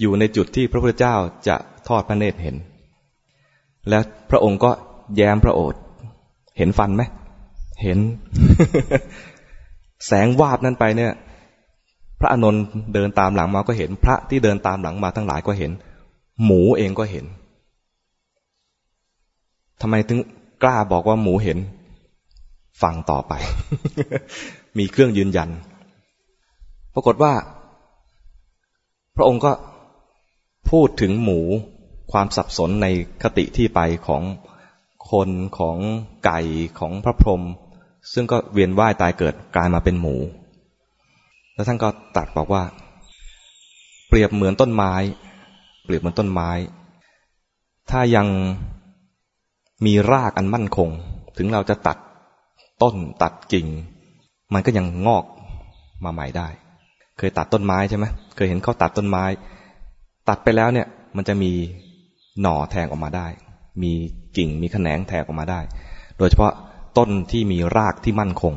[0.00, 1.14] อยู่ในจุดที่พระพุทธเจ้า
[1.48, 1.56] จะ
[1.88, 2.56] ทอดพระเนตรเห็น
[3.88, 4.70] แล้วพระองค์ก็
[5.16, 5.80] แย้มพระโอษฐ์
[6.58, 7.02] เห็นฟันไหม
[7.82, 7.98] เห็น
[10.06, 11.12] แสงวาบนั้นไปเนี่ย
[12.20, 12.62] พระอนนท์
[12.94, 15.70] เดินตามหลังมาก็เห็น พระที่เดินตามหลังมาทั้งหลายก็เห็น
[16.44, 17.24] หมูเองก็เห็น
[19.80, 20.20] ทำไมถึง
[20.62, 21.58] กล้าบอกว่าหมูเห็น
[22.82, 23.32] ฟังต่อไป
[24.78, 25.50] มีเครื่องยืนยัน
[26.94, 27.32] ปรากฏว่า
[29.16, 29.52] พระองค์ก็
[30.70, 31.40] พูดถึงหมู
[32.12, 32.86] ความสับสนใน
[33.22, 34.22] คติที่ไปของ
[35.10, 35.76] คนของ
[36.24, 36.40] ไก่
[36.78, 37.42] ของพระพรหม
[38.12, 40.14] ซึ่งก็เวียนว่ายตายเกิดกลายมาเป็นหมู
[41.54, 42.64] แล้วท่านก็ตัดบอกว่า
[44.08, 44.92] เปรียบเหมือนต้นไม้
[45.84, 46.50] เปรียบเหมือนต้นไม้
[47.90, 48.26] ถ้ายัง
[49.84, 50.88] มีรากอันมั่นคง
[51.36, 51.98] ถึงเราจะตัด
[52.82, 53.66] ต้นตัดกิ่ง
[54.54, 55.24] มันก็ยังงอก
[56.04, 56.48] มาใหม่ได้
[57.18, 58.04] เคยตัดต้นไม้ใช่ไหม
[58.36, 59.24] เคยเห็นเขาตัดต้นไม้
[60.28, 61.52] ตัดไปแล้วเนี่ย มันจะมี
[62.40, 63.26] หน่อแทงออกมาได้
[63.82, 63.92] มี
[64.36, 65.60] กิ่งมีแขนงแทงออกมาได้
[66.18, 66.52] โดยเฉพาะ
[66.98, 68.54] ต้นที่มีรากที่มั่นคง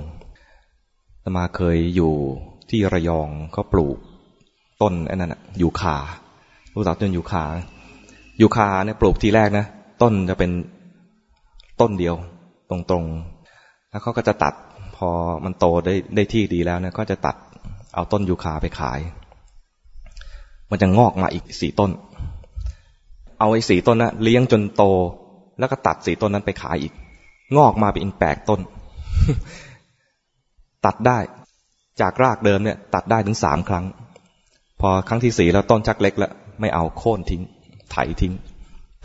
[1.24, 2.14] สมาเคยอยู่
[2.70, 3.98] ที่ระยองเขาปลูก
[4.82, 5.98] ต้นอ้นั่นอยูคา
[6.76, 7.44] รู้จักต้นอยูคา
[8.40, 9.66] อยูคาเนี่ยปลูกทีแรกนะ
[10.02, 10.52] ต้นจะเป็น
[11.82, 12.16] ต้นเดียว
[12.70, 14.54] ตรงๆ แล้วเขาก็จะตัด
[14.96, 15.10] พอ
[15.46, 17.36] มันโตได้ได้ที่ดีแล้วเนี่ยก็จะตัด
[17.96, 19.00] เอาต้นยูคาไปขาย
[20.70, 21.92] มันจะงอกมาอีกสี่ต้น
[23.40, 24.84] เอาไอ้สี่ต้นนะเลี้ยงจนโต
[25.60, 26.94] แล้วก็ตัดสี่ต้นนั้นไปขายอีก
[27.58, 28.60] งอกมาเป็นอีกแปดต้น
[30.86, 31.20] ตัดได้
[32.02, 33.86] จากรากเดิมเนี่ย ตัดได้ถึงสามครั้ง
[34.82, 37.42] พอครั้งที่สี่แล้วต้นชักเล็กแล้วไม่เอาโค่นทิ้ง
[37.92, 38.34] ไถทิ้ง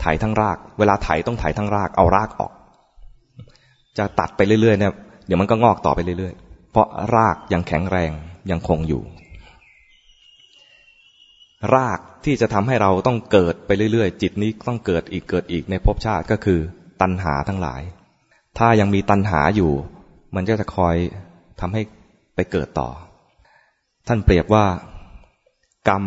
[0.01, 2.51] ไถทั้งราก เวลาไถต้องไถทั้งราก เอารากออก
[3.97, 4.93] จะตัดไปเรื่อยๆเนี่ย
[5.25, 8.11] เดี๋ยวมันก็งอกต่อไปเรื่อยๆ เพราะรากยังแข็งแรง
[8.51, 9.03] ยังคงอยู่
[11.75, 16.59] รากที่จะทำให้เราต้องเกิดไปเรื่อยๆ จิตนี้ต้องเกิดอีกเกิดอีกในภพชาติก็คือ
[17.01, 17.81] ตัณหาทั้งหลาย
[18.57, 19.71] ถ้ายังมีตัณหาอยู่
[20.35, 20.95] มันก็จะคอย
[21.59, 21.81] ทำให้
[22.35, 22.89] ไปเกิดต่อ
[24.07, 24.65] ท่านเปรียบว่า
[25.89, 26.03] กรรม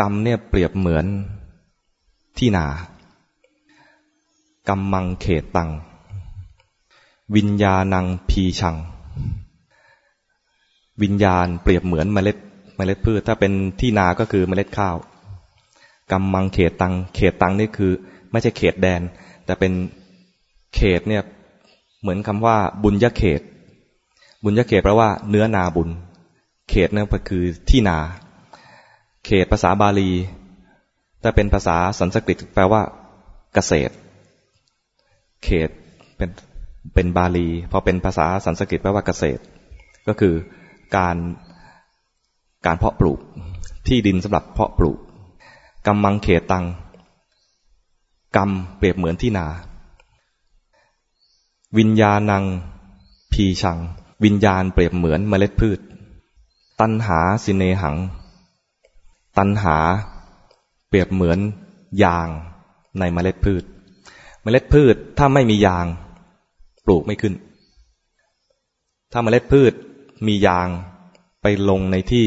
[0.00, 1.06] กรรมเนี่ยเปรียบเหมือน
[2.38, 2.66] ที่นา
[4.68, 5.70] กรรมมังเขตตัง
[7.36, 8.76] วิญญาณังพีชัง
[11.02, 12.36] วิญญาณเปรียบเหมือนเมล็ด
[12.76, 14.96] เมล็ดพืช ถ้าเป็นที่นาก็คือเมล็ดข้าว
[16.12, 17.92] กำมังเขตตัง เขตตังนี่คือ
[18.30, 19.02] ไม่ใช่เขตแดน
[19.44, 19.72] แต่เป็น
[20.74, 21.22] เขตเนี่ย
[22.00, 23.40] เหมือนคำว่า บุญยเขต
[24.44, 25.88] บุญยเขตแปลว่า เนื้อนาบุญ
[26.70, 27.98] เขตนั่นก็คือที่นา
[29.26, 30.10] เขตภาษาบาลี
[31.22, 32.82] ถ้าเป็นภาษาสันสกฤตแปลว่า
[33.54, 33.92] เกษตร
[35.44, 35.68] เขต
[36.16, 36.30] เป็น
[36.94, 39.42] เป็นบาลี พอเป็นภาษาสันสกฤตแปลว่าเกษตร
[40.08, 40.34] ก็คือ
[40.96, 41.16] การ
[42.66, 43.20] การเพาะปลูก
[43.86, 44.98] ที่ดินสำหรับเพาะปลูก
[45.86, 46.64] กำมังเขตตัง
[48.36, 49.46] กรรมเปรียบเหมือนที่นา
[51.78, 52.44] วิญญาณัง
[53.32, 53.78] พีชัง
[54.24, 55.78] วิญญาณเปรียบเหมือนเมล็ดพืช
[56.80, 57.96] ตันหาสิเนหัง
[59.38, 59.76] ตันหา
[60.88, 61.38] เปรียบเหมือน
[62.02, 62.28] ยาง
[62.98, 63.64] ในเมล็ดพืช
[64.42, 65.86] เมล็ดพืชถ้าไม่มียาง
[66.84, 67.34] ปลูกไม่ขึ้น
[69.12, 69.72] ถ้าเมล็ดพืช
[70.26, 70.68] มียาง
[71.42, 72.26] ไปลงในที่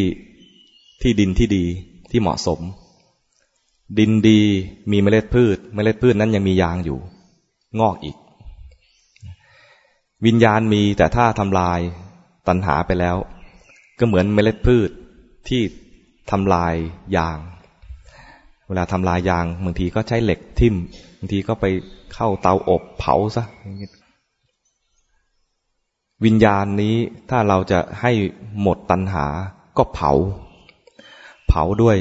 [1.01, 1.65] ที่ดินที่ดี
[2.11, 2.59] ที่เหมาะสม
[3.99, 4.41] ดินดี
[4.91, 6.99] มีเมล็ดพืช เมล็ดพืชนั้นยังมียางอยู่
[7.79, 8.17] งอกอีก
[10.25, 11.79] วิญญาณมีแต่ถ้าทำลาย
[12.47, 13.17] ตัณหาไปแล้ว
[13.99, 14.89] ก็เหมือนเมล็ดพืช
[15.47, 15.61] ที่
[16.31, 16.73] ทำลาย
[17.17, 17.37] ยาง
[18.67, 20.75] เวลาทำลายยางบางทีก็ใช้เหล็กทิ่ม
[21.19, 21.65] บางทีก็ไป
[22.13, 23.45] เข้าเตาอบเผาซะ
[26.25, 26.95] วิญญาณนี้
[27.29, 28.11] ถ้าเราจะให้
[28.61, 29.25] หมดตัณหา
[29.77, 30.11] ก็เผา
[31.47, 31.97] เผาด้วย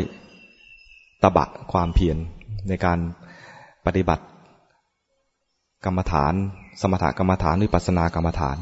[1.23, 2.17] ตบะความเพียร
[2.69, 2.99] ในการ
[3.87, 4.25] ปฏิบัติ
[5.85, 6.35] กรรมฐาน
[6.81, 8.59] สมถกรรมฐานวิปัสนากรรมฐาน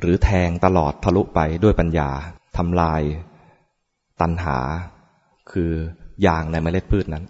[0.00, 2.10] หรือแทงตลอดทะลุไปด้วยปัญญา
[2.56, 3.02] ทำลาย
[4.20, 4.58] ตัณหา
[5.52, 5.70] คือ
[6.26, 7.24] ยางในเมล็ดพืชนั้น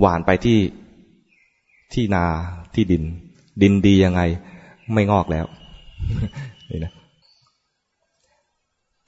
[0.00, 0.58] หวานไปที่
[1.92, 2.24] ที่นา
[2.74, 3.04] ที่ดิน
[3.62, 4.22] ดินดียังไง
[4.92, 5.46] ไม่งอกแล้ว
[6.72, 6.92] นี่นะ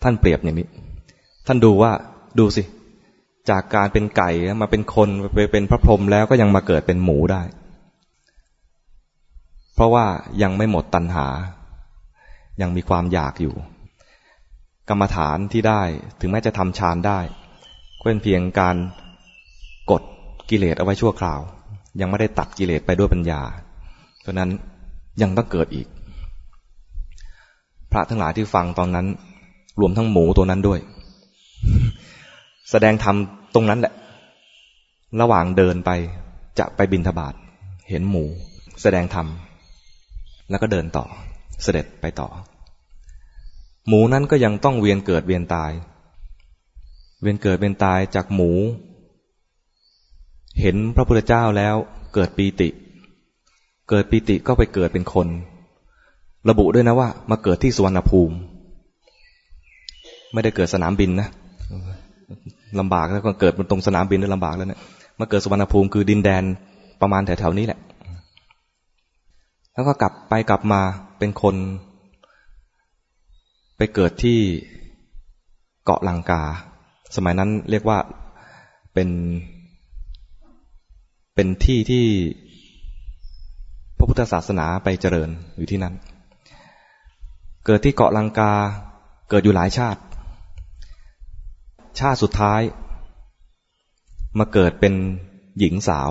[0.02, 0.68] ท่านเปรียบอย่างนี้
[1.46, 1.92] ท่านดูว่า
[2.38, 2.62] ดูสิ
[3.50, 4.30] จากการเป็นไก่
[4.62, 7.42] มาเป็นคนไปเป็นพระพรหมแล้วก็ยังมาเกิดเป็นหมูได้
[9.74, 10.06] เพราะว่า
[10.42, 11.26] ยังไม่หมดตัณหา
[12.62, 13.54] ยังมีความอยากอยู่
[14.88, 15.82] กรรมฐานที่ได้
[16.20, 17.20] ถึงแม้จะทำฌานได้
[17.98, 18.76] ก็เป็นเพียงการ
[19.90, 20.02] กด
[20.50, 21.40] กิเลสเอาไว้ชั่วคราว
[22.00, 23.42] ยังไม่ได้ตัดกิเลสไปด้วยปัญญา
[24.20, 24.50] เพราะนั้น
[25.22, 25.86] ยังต้องเกิดอีก
[27.94, 29.06] พระทั้งหลายที่ฟังตอนนั้น
[29.80, 30.80] รวมทั้งหมูตัวนั้นด้วย
[32.70, 33.16] แสดงธรรม
[33.54, 33.92] ตรงนั้นแหละ
[35.20, 35.90] ระหว่างเดินไป
[36.58, 37.34] จะไปบินทบาท
[37.90, 38.24] เห็นหมู
[38.82, 39.26] แสดงธรรม
[40.50, 41.04] แล้วก็เดินต่อ
[41.62, 42.28] เสด็จไปต่อ
[43.88, 45.72] หมูนั้นก็ยังต้องเวียนเกิดเวียนตาย
[47.22, 48.50] เวียนเกิดเวียนตายจากหมู
[50.60, 51.74] เห็นพระพุทธเจ้าแล้ว
[52.14, 52.68] เกิดปีติ
[53.88, 55.28] เกิดปีติก็ไปเกิดเป็นคน
[56.50, 58.34] ระบุด้วยนะว่า มาเกิดที่สุวรรณภูมิ
[60.32, 61.28] ไม่ได้เกิดสนามบินนะ
[62.80, 64.80] ลำบากแล้วก็เกิดบนตรงสนามบินด้วยลำบากแล้วเนะี่ย
[65.20, 66.42] มาเกิดสุวรรณภูมิคือดินแดน
[67.00, 67.80] ประมาณแถวๆนี้แหละ
[69.74, 70.80] แล้วก็กลับไปกลับมา
[71.18, 71.56] เป็นคน
[73.76, 74.38] ไปเกิดที่
[75.84, 76.42] เกาะลังกา
[77.16, 77.98] สมัยนั้นเรียกว่า
[78.94, 79.08] เป็น
[81.34, 82.04] เป็นที่ที่
[83.98, 85.94] พระพุทธศาสนาไปเจริญอยู่ที่นั้น
[87.64, 88.52] เกิดที่เกาะลังกา
[89.28, 90.00] เกิดอยู่หลายชาติ
[91.98, 92.60] ชาติสุดท้าย
[94.38, 94.94] มาเกิดเป็น
[95.58, 96.10] หญิงสาว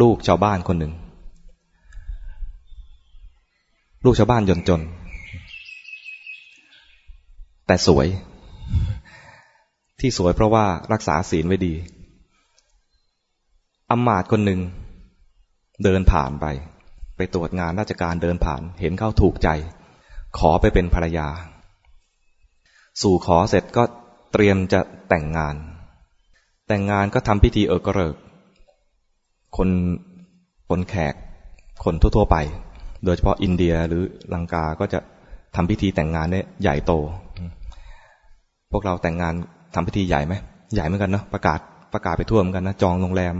[0.00, 0.92] ลูกชาวบ้านคนหนึ่ง
[4.04, 4.80] ลูกชาวบ้านจนจน
[7.66, 8.06] แต่สวย
[10.00, 11.74] ที่สวยเพราะว่ารักษาศีลไว้ดี
[13.90, 14.60] อำมาตย์คนหนึ่ง
[15.84, 16.46] เดินผ่านไป
[17.16, 19.48] ไปตรวจงานราชการเดินผ่าน เห็นเข้าถูกใจ
[20.38, 21.28] ขอไปเป็นภรรยา
[23.02, 23.82] สู่ขอเสร็จก็
[24.32, 25.56] เตรียมจะแต่งงาน
[26.68, 28.16] แต่งงานก็ทำพิธีเออกระเริก
[29.56, 29.68] คน
[30.68, 31.14] คนแขก
[31.84, 32.36] คนทั่วๆไป
[33.04, 34.02] โดยเฉพาะอินเดียหรือ
[34.34, 34.98] ลังกาก็จะ
[35.56, 36.92] ทำพิธีแต่งงานเนี่ยใหญ่โต
[38.72, 39.34] พวกเราแต่งงาน
[39.74, 40.34] ทำพิธีใหญ่ไหม
[40.74, 41.60] ใหญ่เหมือนกันเนาะประกาศ
[41.92, 43.34] ประกาศไปทั่วเหมือนกันนะจองโรงแรม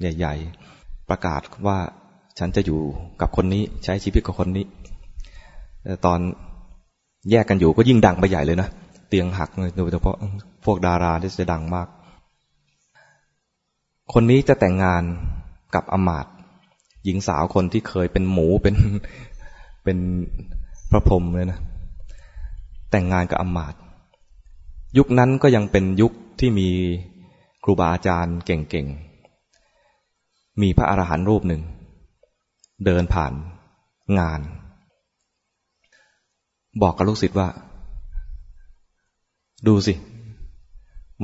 [0.00, 0.34] ใหญ่
[0.72, 1.78] ๆ ประกาศว่า
[2.38, 2.80] ฉันจะอยู่
[3.20, 4.64] กับคนนี้ใช้ชีวิตกับคนนี้
[6.06, 6.18] ตอน
[7.30, 8.68] แยกกันอยู่ก็ยิ่งดังไปใหญ่เลยนะ
[9.08, 10.16] เตียงหักเลยโดยเฉพาะ
[10.64, 11.88] พวกดาราที่จะดังมาก
[14.12, 15.02] คนนี้จะแต่งงาน
[15.74, 16.26] กับอมาต
[17.04, 18.74] หญิงสาวคนที่เคยเป็นหมูเป็น
[19.84, 19.98] เป็น
[20.90, 21.58] พระพรหมเลยนะ
[22.90, 23.74] แต่งงานกับอมาต
[24.98, 26.68] ยุคนั้นก็ยังเป็นยุคที่มี
[27.64, 31.62] ครูบาอาจารย์เก่งๆ มีพระอรหันต์รูปหนึ่ง
[32.86, 33.32] เดินผ่าน
[34.18, 34.40] งาน
[36.82, 37.48] บอกกับลูกศิษย์ว่า
[39.66, 39.94] ดูสิ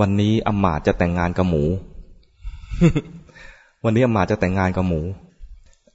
[0.01, 1.63] วันนี้อำมาตจะแต่งงานกับหมู
[3.85, 5.01] วันนี้อำมาตจะแต่งงานกับหมู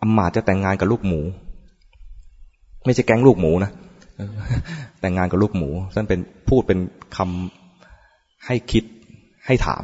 [0.01, 1.21] อำมาตจะแต่งงานกับลูกหมู
[2.85, 3.71] ไม่ใช่แก๊งลูกหมูนะ
[4.99, 6.79] แต่งงานกับลูกหมูท่านเป็นพูดเป็น
[7.17, 8.83] คำให้คิด
[9.45, 9.83] ให้ถาม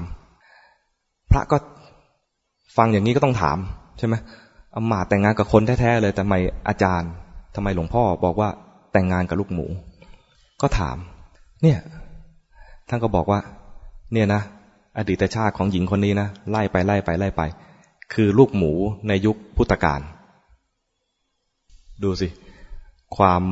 [1.32, 1.58] พระก็
[2.78, 3.58] ฟังอย่างนี้ก็ต้องถาม
[3.98, 4.16] ใช่ไหม
[4.76, 6.36] อำมาตแต่งงานกับคนแท้ๆเลย แต่ทำไม
[6.68, 7.12] อาจารย์
[7.56, 8.50] ทำไมหลวงพ่อบอกว่า
[8.92, 9.66] แต่งงานกับลูกหมู
[10.62, 10.98] ก็ถาม
[11.62, 11.80] เนี่ย
[12.90, 13.40] ท่านก็บอกว่า
[14.14, 14.42] เนี่ยนะ
[14.98, 17.42] อดีตชาติของหญิงคนนี้นะ ไล่ไปไล่ไปไล่ไป
[18.14, 18.72] คือลูกหมู
[19.08, 20.02] ในยุคพุทธกาล
[22.04, 22.28] ดูสิ
[23.18, 23.44] ความ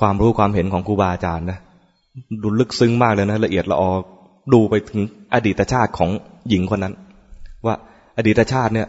[0.00, 1.58] ความรู้ความเห็นของครูบาอาจารย์นะ
[2.42, 3.90] ดูลึกซึ้งมากเลยนะ ละเอียดละออ
[4.52, 5.02] ดูไปถึง
[5.34, 6.10] อดีตชาติของ
[6.48, 6.94] หญิงคนนั้น
[7.66, 7.74] ว่า
[8.16, 8.88] อดีตชาติเนี่ย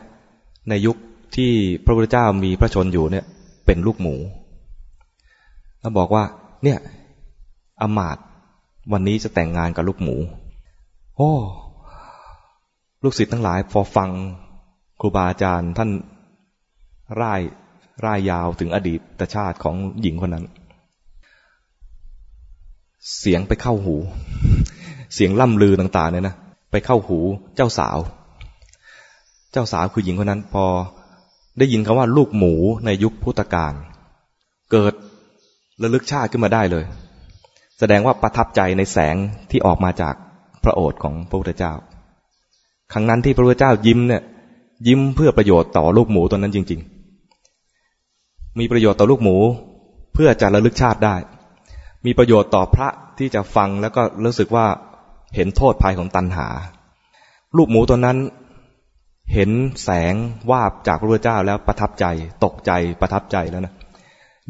[0.70, 0.97] ในยุค
[1.36, 1.51] ที่
[1.86, 3.26] พระพุทธเจ้ามีพระชนอยู่เนี่ย
[3.65, 4.15] เป็นลูกหมู
[5.82, 6.24] แล้วบอกว่า
[6.64, 6.80] เนี่ย
[7.82, 8.18] อมาต
[8.92, 10.16] วันนี้จะแต่งงานกับลูกหมู
[11.18, 11.32] โอ้
[13.04, 14.10] ลูกศิษย์ทั้งหลายพอฟัง
[15.02, 15.90] ครูบาอาจารย์ท่าน
[17.22, 17.42] ร่าย
[18.06, 20.46] ร่ายยาวถึงอดีตชาติของหญิงคนนั้น
[23.20, 23.96] เสียงไปเข้าหู
[25.14, 26.36] เสียงล่ำลือต่างๆเนี่ยนะ
[26.72, 27.20] ไปเข้าหู
[27.56, 27.98] เจ้าสาว
[29.52, 30.66] เจ้าสาวคือหญิงคนนั้น พอ
[31.58, 32.54] ได้ยินคำว่าลูกหมู
[32.86, 33.74] ในยุคพุทธกาล
[34.72, 34.94] เกิด
[35.84, 36.86] ระลึกชาติขึ้นมาได้เลย
[37.80, 39.16] แสดงว่าประทับใจในแสง
[39.52, 40.16] ที่ออกมาจาก
[40.64, 41.74] พระโอษฐ์ของพระพุทธเจ้า
[42.94, 44.22] ครั้งนั้นที่พระพุทธเจ้ายิ้มเนี่ย
[44.88, 46.82] ยิ้มเพื่อประโยชน์ต่อลูกหมูตัวนั้นจริง
[47.70, 49.38] ๆ มีประโยชน์ต่อลูกหมู
[50.14, 51.16] เพื่อจะระลึกชาติได้
[52.06, 54.68] มีประโยชน์ต่อพระที่จะฟังแล้วก็รู้สึกว่า
[55.36, 56.48] เห็นโทษภัยของตัณหา
[57.58, 58.18] ลูกหมูตัวนั้น
[59.34, 59.52] เห็น
[59.84, 60.14] แสง
[60.52, 62.06] วาบจากพระพุทธเจ้าแล้วประทับใจ
[62.44, 62.72] ตกใจ
[63.02, 63.74] ประทับใจแล้วนะ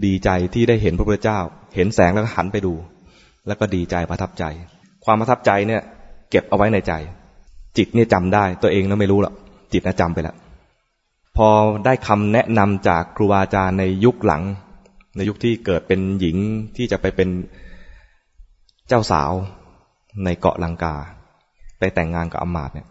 [0.06, 1.40] ดีใจที่ได้เห็นพระพุทธเจ้า
[1.76, 2.74] เห็นแสงแล้วก็หันไปดู
[3.48, 4.44] แล้วก็ดีใจประทับใจ
[5.06, 5.82] ความประทับใจเนี่ย
[6.30, 6.94] เก็บเอาไว้ในใจ
[7.78, 9.34] จิตเนี่ยจำได้ ตัวเองนะไม่รู้หรอก
[9.74, 10.36] จิตนะจำไปแล้ว
[11.38, 11.50] พอ
[11.86, 14.44] ได้คำแนะนำจากครูบาอาจารย์ในยุคหลัง
[15.16, 16.38] ในยุคที่เกิดเป็นหญิง
[16.76, 17.30] ที่จะไปเป็น
[18.88, 19.32] เจ้าสาว
[20.24, 20.96] ในเกาะลังกา
[21.80, 22.88] ไปแต่งงานกับอมาตเนี่ย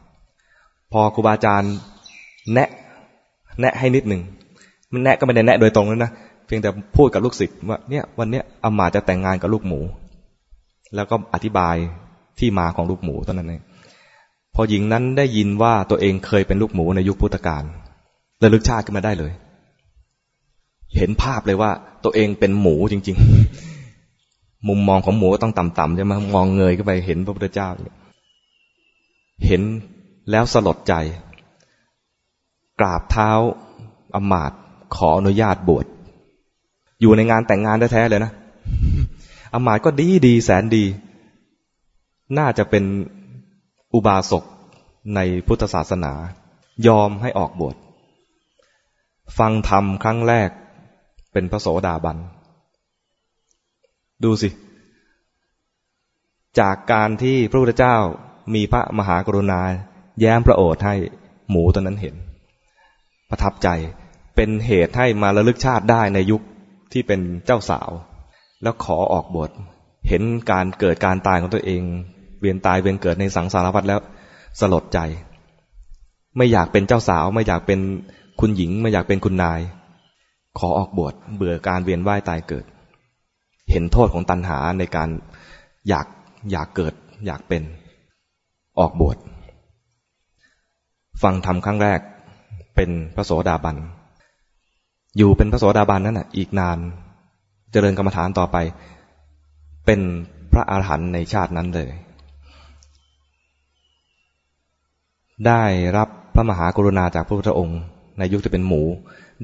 [0.92, 1.72] พอครูบาอาจารย์
[2.52, 2.68] แนะ
[3.60, 4.22] แนะให้นิดหนึ่ง
[4.92, 6.10] มันแนะก็ไม่ได้แนะโดยตรงแล้วนะ
[6.46, 9.80] เพียงแต่พูดกับลูกศิษย์ว่าเนี่ยวันเนี้ยอามาจะแต่งงานกับลูกหมู
[10.94, 11.76] แล้วก็อธิบาย
[12.38, 13.62] ที่มาของลูกหมูตอนนั้นเอง
[14.54, 17.64] พอหญิงนั้นได้ยินว่าตัวเองเคยเป็นลูกหมูในยุคพุทธกาล
[18.42, 19.32] ระลึกชาติขึ้นมาได้เลย
[20.96, 21.70] เห็นภาพเลยว่า
[22.04, 23.16] ตัวเองเป็นหมูจริง
[23.92, 27.68] ๆ มุมมองของหมูต้องต่ำๆใช่ไหมมองเงยขึ้นไปเห็นพระพุทธเจ้า
[29.46, 29.62] เห็น
[30.30, 30.94] แล้วสลดใจ
[32.80, 33.30] กราบเท้า
[34.14, 34.52] อมาต
[34.96, 35.86] ขออนุญาตบวช
[37.00, 38.32] อยู่ในงานแต่งงานแท้ๆเลยนะ
[39.52, 40.84] อมาตก็ดีดีแสนดี
[42.38, 42.84] น่าจะเป็น
[43.94, 44.44] อุบาสก
[45.14, 46.12] ในพุทธศาสนา
[46.86, 47.76] ยอมให้ออกบวช
[49.38, 50.50] ฟังธรรมครั้งแรก
[51.32, 52.16] เป็นพระโสดาบัน
[54.24, 54.48] ดูสิ
[56.58, 57.96] จากการที่พระพุทธเจ้า
[58.54, 59.60] มีพระมหากรุณา
[60.20, 60.94] แย้มพระโอษฐ์ให้
[61.50, 62.14] หมูตอนนั้นเห็น
[63.30, 63.68] ประทับใจ
[64.34, 66.42] เป็นเหตุให้มาระลึกชาติได้ในยุค
[66.92, 67.90] ที่เป็นเจ้าสาว
[68.62, 69.50] แล้วขอออกบท
[70.08, 71.82] เห็นการเกิดการตายของตัวเอง
[72.40, 74.00] เวียนตายเวียนเกิดในสังสารวัฏแล้ว
[74.60, 74.98] สลดใจ
[76.36, 77.80] ไม่อยากเป็นเจ้าสาว ไม่อยากเป็น
[78.40, 79.60] คุณหญิง ไม่อยากเป็นคุณนาย
[80.58, 82.64] ขอออกบวชเบื่อการเวียนว่ายตายเกิด
[83.70, 85.08] เห็นโทษของตัณหาในการ
[85.88, 86.06] อยาก
[86.50, 86.94] อยากเกิด
[87.26, 87.62] อยากเป็น
[88.78, 89.16] ออกบวช
[91.22, 92.00] ฟังธรรมครั้งแรก
[92.76, 93.76] เป็นพระโสดาบัน
[95.16, 96.78] อยู่เป็นพระโสดาบันนั่นแหะอีกนาน
[97.72, 98.56] เจริญกรรมฐานต่อไป
[99.86, 100.00] เป็น
[100.52, 101.90] พระอาหารหันต์ในชาตินั้นเลย
[105.46, 105.62] ได้
[105.96, 107.80] รับพระมหากรุณาจากพระพุทธองค์
[108.18, 108.82] ในยุคที่เป็นหมู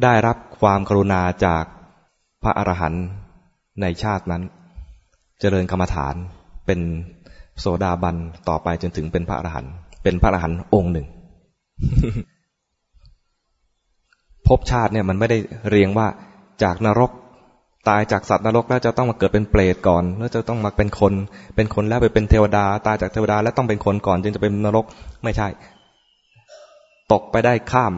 [0.03, 1.65] ได้รับความกรุณาจาก
[2.43, 3.05] พระอรหันต์
[3.81, 4.43] ในชาตินั้น
[5.41, 6.15] เจริญกรรมฐาน
[6.67, 6.81] เป็น
[7.59, 8.17] โสดาบัน
[8.49, 11.07] ต่อไปจนถึงเป็นพระอรหันต์เป็นพระอรหันต์องค์หนึ่ง
[14.49, 15.39] ภพชาติเนี่ยมันไม่ได้
[15.69, 16.07] เรียงว่า
[16.63, 17.11] จากนรก
[17.89, 21.13] ตายจากสัตว์นรกแล้วจะต้องมาเกิดเป็นเปรตก่อน แล้วจะต้องมาเป็นคน
[21.57, 24.85] เป็นคนแล้วไปเป็นเทวดา ตายจากเทวดาแล้วต้องเป็นคนก่อน จึงจะเป็นนรก
[25.25, 25.49] ไม่ใช่
[27.13, 27.93] ตกไปได้ข้าม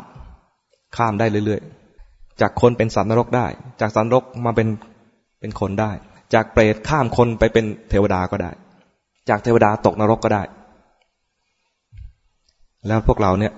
[0.96, 3.46] ข้ามได้เรื่อยๆ จากคนเป็นสัตว์นรกได้
[3.80, 4.68] จากสัตว์นรกมาเป็น
[5.40, 5.92] เป็นคนได้
[6.34, 8.50] จากเปรตข้ามคนไปเป็นเทวดาก็ได้
[9.28, 10.42] จากเทวดาตกนรกก็ได้
[12.86, 13.52] แล้วพวกเราเนี่ย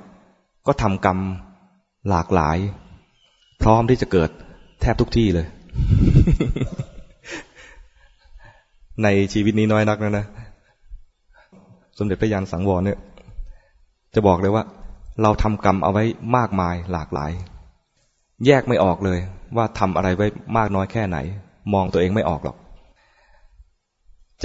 [0.66, 1.18] ก็ทำกรรม
[2.11, 2.57] หลากหลาย
[3.62, 4.30] พร้อมที่จะเกิด
[4.80, 5.46] แทบทุกที่เลย
[9.02, 10.26] ในชีวิตนี้น้อยนักนะนะ
[11.98, 12.98] สมเด็จพระยานสังวรเนี่ย
[14.14, 14.64] จะบอกเลยว่า
[15.22, 16.04] เราทำกรรมเอาไว้
[16.36, 17.30] มากมายหลากหลาย
[18.46, 19.18] แยกไม่ออกเลย
[19.57, 20.26] ว่าทำอะไรไว้
[20.57, 21.16] มากน้อยแค่ไหน
[21.74, 22.57] มองตัวเองไม่ออกหรอก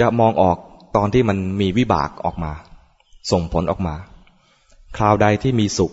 [0.00, 0.56] จะมองออก
[0.96, 2.52] ตอนที่มันมีวิบากออกมา
[3.32, 3.94] ส่งผลออกมา
[4.96, 5.92] คราวใดที่มีสุข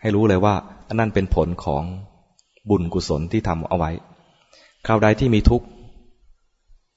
[0.00, 0.54] ให้รู้เลยว่า
[0.88, 1.82] อันนั้นเป็นผลของ
[2.70, 3.90] บุญกุศลที่ทำเอาไว้
[4.86, 5.66] คราวใดที่มีทุกข์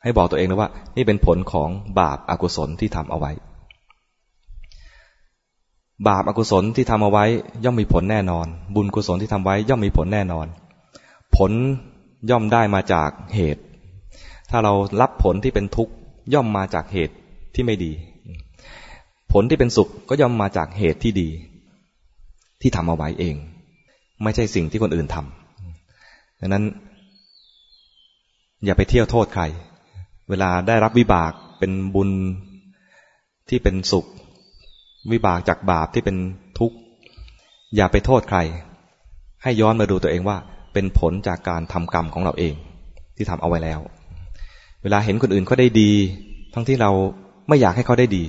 [0.04, 1.70] ให้บอกตัวเองเลยว่า นี่เป็นผลของ
[2.00, 3.32] บาปอากุศลที่ทำเอาไว้
[6.08, 7.26] บาปอกุศลที่ทำเอาไว้
[7.64, 10.48] ย่อมมีผลแน่นอน บุญกุศลที่ทำไว้ ย่อมมีผลแน่นอน
[11.36, 11.52] ผล
[12.30, 13.62] ย่อมได้มาจากเหตุ
[14.50, 15.94] ถ้าเรารับผลที่เป็นทุกข์
[16.34, 17.16] ย่อมมาจากเหตุ
[17.56, 17.92] ที่ไม่ดี
[19.32, 21.30] ผลที่เป็นสุขก็ย่อมมาจากเหตุที่ดี
[22.62, 23.36] ที่ทำเอาไว้เอง
[24.24, 26.64] ไม่ใช่สิ่งที่คนอื่นทำดังนั้น
[28.66, 29.44] อย่าไปเที่ยวโทษใคร
[30.30, 32.10] เวลาได้รับวิบากเป็นบุญ
[33.50, 34.06] ที่เป็นสุข
[35.12, 36.18] วิบากจากบาปที่เป็น
[36.60, 36.78] ทุกข์
[37.76, 38.40] อย่าไปโทษใคร
[39.44, 40.38] ให้ย้อนมาดูตัวเองว่า
[40.74, 42.54] เป็นผลจากการทำกรรมของเราเอง
[43.16, 43.80] ที่ทำเอาไว้แล้ว
[44.84, 45.92] เวลาเห็นคนอื่นเขาได้ดี
[46.54, 46.92] ทั้งที่เรา
[47.48, 48.24] ไม่อยากให้เขาได้ดี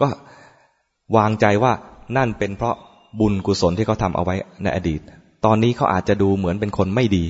[0.00, 0.06] ก็
[1.16, 1.72] วางใจว่า
[2.16, 2.76] นั่นเป็นเพราะ
[3.20, 5.00] บุญกุศลที่เขาทำเอาไว้ในอดีต
[5.44, 7.24] ตอนนี้เขาอาจจะดูเหมือนเป็นคนไม่ดี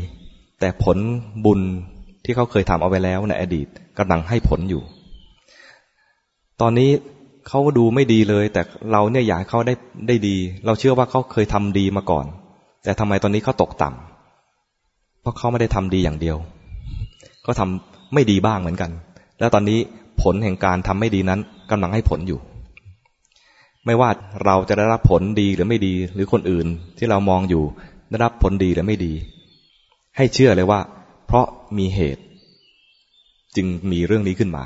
[0.61, 0.99] แต่ผล
[1.45, 1.61] บุญ
[2.25, 3.67] ที่เขาเคยทำเอาไว้แล้วในอดีต
[3.99, 4.83] กำลังให้ผลอยู่
[6.61, 6.91] ตอนนี้
[7.49, 8.63] เขาดูไม่ดีเลย แต่
[8.93, 9.75] เราเนี่ยอยากเขาได้
[10.09, 12.27] ได้ดี เราเชื่อว่าเขาเคยทำดีมาก่อน
[12.85, 16.37] แต่ทำไมตอนนี้เขาตกต่ำเพราะเขาไม่ได้ทำดีอย่างเดียว
[17.47, 18.91] ก็ทำไม่ดีบ้างเหมือนกัน
[19.39, 19.79] แล้วตอนนี้
[20.23, 22.39] ผลแห่งการทำไม่ดีนั้นกำลังให้ผลอยู่
[23.89, 24.11] ไม่ว่า
[24.45, 26.67] เราจะได้รับผลดีหรือไม่ดี หรือคนอื่น
[26.99, 27.65] ที่เรามองอยู่
[28.11, 29.13] ได้รับผลดีหรือไม่ดี
[30.17, 30.81] ให้เชื่อเลยว่า
[31.27, 31.47] เพราะ
[31.79, 32.23] มีเหตุ
[33.57, 34.65] จึงมีเรื่องนี้ขึ้นมา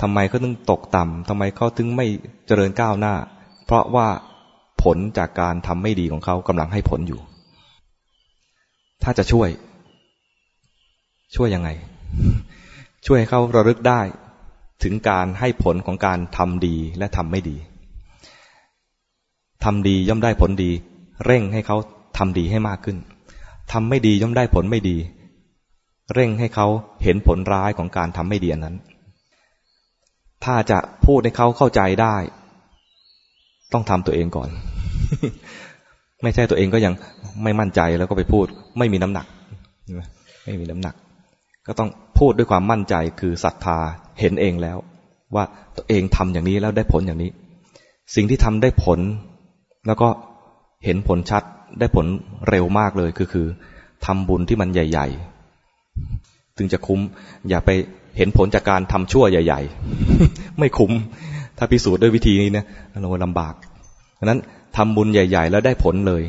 [0.00, 2.06] ทำไมเขาถึงตกต่ำทำไมเขาถึงไม่
[2.46, 3.14] เจริญก้าวหน้า
[3.66, 4.08] เพราะว่า
[4.82, 7.20] ผลจากการทำไม่ดีของเขากำลังให้ผลอยู่
[9.02, 9.48] ถ้าจะช่วย
[11.36, 11.68] ช่วยยังไง
[13.06, 14.00] ช่วยให้เขาระลึกได้
[14.82, 17.56] ถึงการให้ผลของการทำดีและทำไม่ดี
[19.64, 20.70] ทำดีย่อมได้ผลดี
[21.26, 21.76] เร่งให้เขา
[22.18, 22.96] ทำดีให้มากขึ้น
[23.72, 24.96] ทำไม่ดีย่อมได้ผลไม่ดี
[26.14, 26.66] เร่งให้เขา
[27.02, 28.76] เห็นผลร้ายของการทำไม่ดีอันนั้น
[30.44, 32.16] ถ้าจะพูดให้เขาเข้าใจได้
[33.72, 34.48] ต้องทำตัวเองก่อน
[36.22, 36.94] ไม่ใช่ตัวเองก็ยัง
[37.42, 38.46] ไม่มั่นใจแล้วก็ไปพูด
[38.78, 39.26] ไม่มีน้ำหนัก
[40.44, 40.94] ไม่มีน้ำหนัก
[41.66, 41.88] ก็ต้อง
[42.18, 43.78] พูดด้วยความมั่นใจคือศรัทธา
[44.20, 44.78] เห็นเองแล้ว
[45.34, 45.44] ว่า
[45.76, 47.30] ตัวเองทำอย่างนี้แล้วได้ผลอย่างนี้
[48.14, 48.98] สิ่งที่ทำได้ผล
[49.88, 50.08] แล้วก็
[50.84, 51.42] เห็นผลชัด
[51.78, 52.06] ได้ผล
[52.48, 53.46] เร็วมากเลยคือคือ
[54.06, 55.06] ทำบุญที่มันใหญ่
[55.82, 57.00] ๆ ถึงจะคุ้ม
[57.48, 57.70] อย่าไป
[58.16, 59.60] เห็นผลจากการทำชั่วใหญ่
[60.10, 60.92] ๆ ไม่คุ้ม
[61.58, 62.66] ถ้าพิสูจน์ด้วยวิธีนี้เนี่ย
[63.00, 63.54] เราลำบาก
[64.18, 64.40] ดังนั้น
[64.76, 66.22] ทำบุญใหญ่ ๆ แล้วได้ผลเลย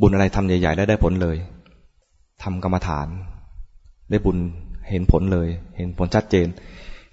[0.00, 1.36] บุญอะไรทำใหญ่ ๆ แล้วได้ผลเลย
[2.42, 3.08] ทำกรรมฐาน
[4.10, 4.36] ได้บุญ
[4.90, 6.46] เห็นผลเลย เห็นผลชัดเจน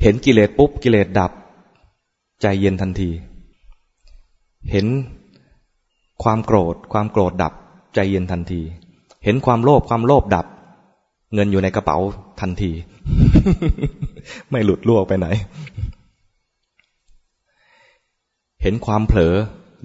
[0.02, 1.32] เห็นกิเลสปุ๊บกิเลสดับ
[2.42, 3.10] ใจเย็นทันที
[4.72, 4.86] เห็น
[6.24, 7.54] ความโกรธ ความโกรธดับ
[7.96, 8.62] ใจเย็นทันที
[9.24, 10.46] เห็นความโลภความโลภดับ
[11.34, 11.98] เงินอยู่ในกระเป๋า
[12.42, 12.72] ทันที
[14.52, 15.28] ไม่หลุดล่วงไปไหน
[18.62, 19.34] เห็นความเผลอ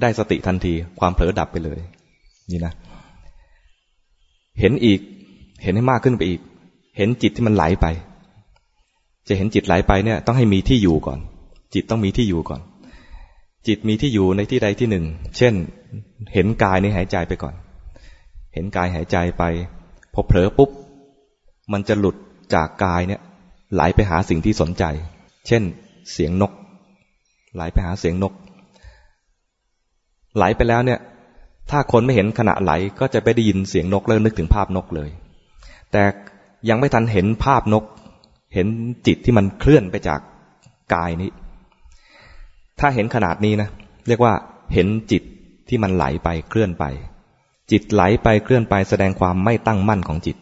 [0.00, 1.80] ได้สติทันที ความเผลอดับไปเลย
[2.50, 2.72] นี่นะ
[4.60, 5.00] เห็นอีก
[5.62, 6.40] เห็นให้มากขึ้นไปอีก
[6.96, 7.86] เห็นจิตที่มันไหลไป
[9.28, 11.18] จะเห็นจิตไหลไปเนี่ย ต้องให้มีที่อยู่ก่อน
[11.74, 12.60] จิตต้องมีที่อยู่ก่อน
[13.66, 15.04] จิตมีที่อยู่ในที่ใดที่หนึ่ง
[15.36, 15.54] เช่น
[16.34, 17.54] เห็นกายในหายใจไปก่อน
[18.54, 19.42] เห็นกายหายใจไป
[20.12, 20.70] พอเผลอปุ๊บ
[21.72, 22.16] มันจะหลุด
[22.54, 23.20] จากกายเนี่ย
[23.74, 24.84] ไหลไปหาสิ่งที่สนใจ
[25.46, 25.62] เช่น
[26.12, 26.52] เสียงนก
[27.54, 28.34] ไหลไปหาเสียงนก
[30.36, 31.00] ไหลไปแล้วเนี่ย
[31.70, 35.10] ถ้าคนไม่เห็นขณะไหลก็จะไปได้ยินเสียงนกแล้วนึกถึงภาพนกเลย
[35.92, 36.02] แต่
[36.68, 37.84] ยังไม่ทันเห็นภาพนก
[38.54, 38.66] เห็น
[39.06, 40.20] จิตที่มันเคลื่อนไปจาก
[40.94, 41.30] กายนี้
[42.80, 43.68] ถ้าเห็นขนาดนี้นะ
[44.06, 44.34] เรียกว่า
[44.74, 45.22] เห็นจิต
[45.68, 46.84] ที่มันไหลไปเคลื่อนไป
[47.70, 50.36] จิตไหลไปเคลื่อนไปแสดงความไม่ตั้งมั่นของจิต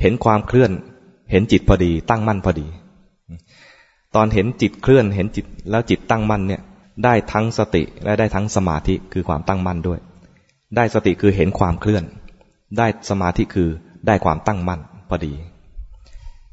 [0.00, 0.70] เห็นความเคลื่อน
[1.30, 2.66] เห็นจิตพอดี ตั้งมั่นพอดี
[4.14, 6.62] ตอนเห็นจิตเคลื่อน เห็นจิตแล้วจิตตั้งมั่นเนี่ย
[7.04, 10.00] ได้ทั้งสติและได้ทั้งสมาธิคือความตั้งมั่นด้วย
[10.76, 12.04] ได้สติคือเห็นความเคลื่อน
[12.78, 13.68] ได้สมาธิคือ
[14.06, 15.34] ได้ความตั้งมั่นพอดี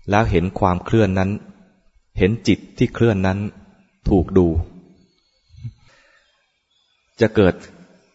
[0.09, 1.29] แล้วเห็นความเคลื่อนนั้น
[2.17, 3.37] เห็นจิตที่เคลื่อนนั้น
[4.09, 4.47] ถูกดู
[7.21, 7.53] จะเกิด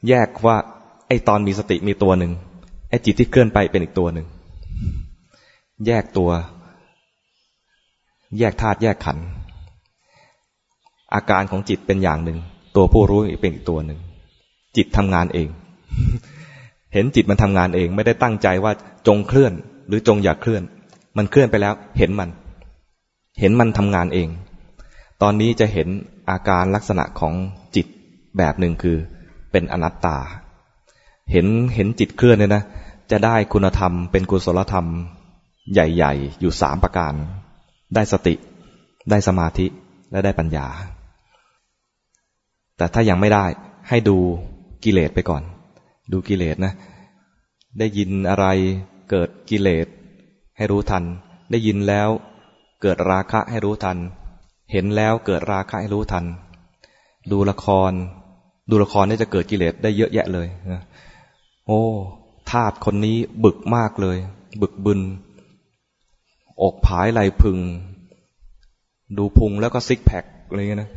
[0.08, 0.56] แยกว่า
[1.08, 2.32] ไอ้ตอนมีสติมีตัวหนึ่ง
[2.90, 4.26] ไอ้จิตที่เคลื่อนไปเป็นอีกตัวหนึ่ง
[5.86, 6.30] แยกตัว
[8.38, 9.18] แยกธาตุแยกขัน
[11.14, 12.38] อาการของจิตเป็นอย่างหนึ่ง
[12.76, 13.98] ตัวผู้รู้เป็นอีกตัวหนึ่ง
[14.76, 15.48] จิตทำงานเอง
[16.92, 18.72] เห็นจิตมันทำงานเอง ไม่ได้ตั้งใจว่า
[19.06, 19.52] จงเคลื่อน
[19.88, 20.62] หรือจงอย่าเคลื่อน
[21.16, 22.30] มันเคลื่อนไปแล้ว เห็นมัน
[23.40, 24.28] เห็นมันทำงานเอง
[25.22, 25.88] ตอนนี้จะเห็น
[26.30, 27.34] อาการลักษณะของ
[27.76, 27.86] จิต
[28.38, 28.96] แบบหนึ่งคือ
[29.52, 30.18] เป็นอนัตตา
[31.32, 32.64] เห็นเห็นจิตเคลื่อนเนี่ยนะ
[33.10, 34.86] จะได้คุณธรรมเป็นกุศลธรรม
[35.72, 37.14] ใหญ่ ๆ อยู่สามประการ
[37.94, 38.34] ได้สติ
[39.10, 39.66] ได้สมาธิ
[40.10, 40.66] และได้ปัญญา
[42.76, 43.44] แต่ถ้ายังไม่ได้
[43.88, 44.18] ให้ดู
[44.84, 45.42] กิเลสไปก่อน
[46.12, 46.72] ดูกิเลสนะ
[47.78, 48.46] ได้ยินอะไร
[49.10, 49.86] เกิดกิเลส
[50.56, 51.04] ให้รู้ทัน
[51.50, 52.08] ได้ยินแล้ว
[52.82, 53.98] เกิดราคะให้รู้ทัน
[54.72, 56.24] เห็นแล้วเกิดราคะให้รู้ทัน
[57.30, 57.92] ดูละคร
[58.70, 60.82] ดูละครนี่จะเกิดกิเลสได้เยอะแยะเลยนะ
[61.66, 61.80] โอ้
[62.50, 64.16] ธาตคนนี้บึกมากเลย
[64.62, 65.00] บึกบึน
[66.62, 67.58] อกผายไหลพึง
[69.18, 70.90] ดูพุงแล้วก็ซิกแพคอะไรเงี้ยนะ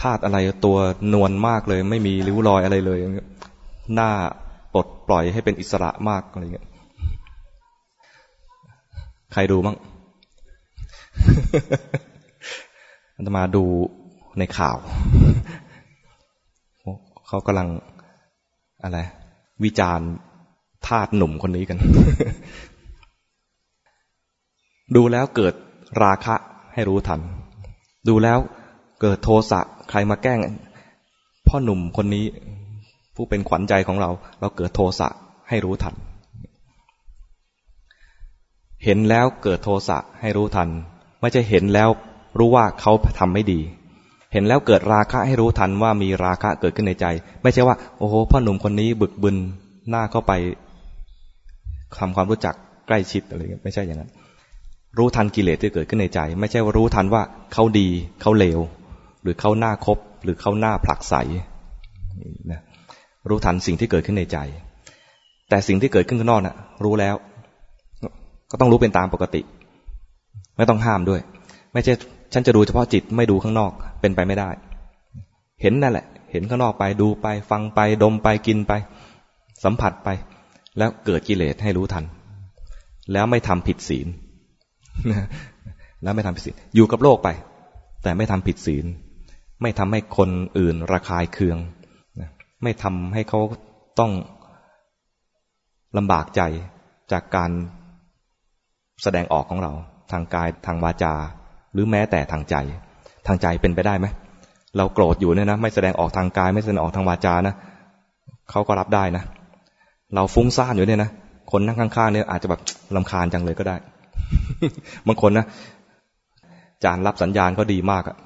[0.00, 0.76] ธาตุอะไรตัว
[1.12, 2.98] นวลมากเลย ไม่มีริ้วรอยอะไรเลย
[3.94, 4.10] หน้า
[4.74, 6.66] ปลดปล่อยให้เป็นอิสระมากอะไรเงี้ย
[9.32, 9.76] ใครดูมั้ง
[13.16, 13.64] อันตมาดู
[14.38, 14.78] ในข่าว
[17.32, 17.68] เขากำลัง
[18.82, 18.98] อะไร
[19.64, 20.08] วิจารณ์
[20.86, 21.78] ทาตหนุ่มคนนี้กัน
[24.96, 25.54] ดูแล้วเกิด
[26.02, 26.34] ราคะ
[26.74, 27.20] ให้รู้ทัน
[28.08, 28.38] ดูแล้ว
[29.00, 29.60] เกิดโทสะ
[29.90, 30.38] ใครมาแกล้ง
[31.46, 32.26] พ่อหนุ่มคนนี้
[33.14, 34.10] ผู้เป็นขวัญใจของเรา
[34.40, 35.08] เราเกิดโทสะ
[35.48, 35.94] ให้รู้ทัน
[38.84, 40.68] เห็นแล้วเกิดโทสะให้รู้ทัน
[41.20, 41.88] ไม่ใช่เห็นแล้ว
[42.38, 43.60] รู้ว่าเขาทำไม่ดี
[44.32, 47.06] เห็นแล้วเกิดราคะให้รู้ทันว่ามีราคะเกิดขึ้นในใจ
[47.42, 49.36] ไม่ใช่ว่า โอ้โหพ่อหนุ่มคนนี้บึกบึน
[49.90, 50.32] หน้าเข้าไป
[51.98, 52.54] ทำความรู้จัก
[52.86, 54.10] ใกล้ชิดอะไรเงี้ยไม่ใช่อย่างนั้น
[54.98, 57.22] รู้ทันกิเลสที่เกิดขึ้นในใจ ไม่ใช่ว่ารู้ทันว่า
[57.52, 57.88] เขาดี
[58.20, 58.60] เขาเลว
[59.22, 61.14] หรือเขาหน้าคบ หรือเขาหน้าผลักใส
[62.52, 62.60] นะ
[63.28, 64.38] รู้ทันสิ่งที่เกิดขึ้นในใจ
[65.48, 67.14] แต่สิ่งที่เกิดขึ้นข้างนอกนะ่ะ รู้แล้ว
[68.50, 69.40] ก็ต้องรู้เป็นตามปกติ
[70.56, 71.20] ไม่ต้องห้ามด้วย
[71.72, 71.92] ไม่ใช่
[72.32, 74.50] ฉันจะดูเฉพาะจิตไม่ดูข้างนอกเป็นไปไม่ได้
[75.62, 78.72] เห็นนั่นแหละ เห็นข้างนอกไปดูไป ฟังไปดมไปกินไป
[79.64, 80.08] สัมผัสไป
[80.78, 82.04] แล้วเกิดกิเลสให้รู้ทัน
[83.12, 84.06] แล้วไม่ทำผิดศีล
[86.02, 87.28] แล้วไม่ทำผิดศีลอยู่กับโลกไป
[88.02, 88.84] แต่ไม่ทำผิดศีล
[89.62, 91.58] ไม่ทำให้คนอื่นระคายเคือง
[92.62, 93.40] ไม่ทำให้เขา
[93.98, 94.12] ต้อง
[95.96, 96.42] ลำบากใจ
[97.12, 97.50] จากการ
[99.02, 99.72] แสดงออกของเรา
[100.10, 101.14] ทางกายทางวาจา
[101.72, 102.54] หรือแม้แต่ทางใจ
[103.26, 104.06] ทางใจเป็นไปได้ไหม
[104.76, 107.54] เราโกรธอยู่เนี่ยนะ ไม่แสดงออกทางกาย ไม่แสดงออกทางวาจานะ
[108.50, 109.22] เขาก็รับได้นะ
[110.14, 111.10] เราฟุ้งซ่านอยู่เนี่ยนะ
[111.50, 112.60] คนนั่งข้างๆเนี่ยอาจจะแบบ
[112.96, 113.76] ลำคาญจังเลยก็ได้
[115.06, 115.46] บางคนนะ
[116.84, 118.16] จานรับสัญญาณก็ดีมากอะ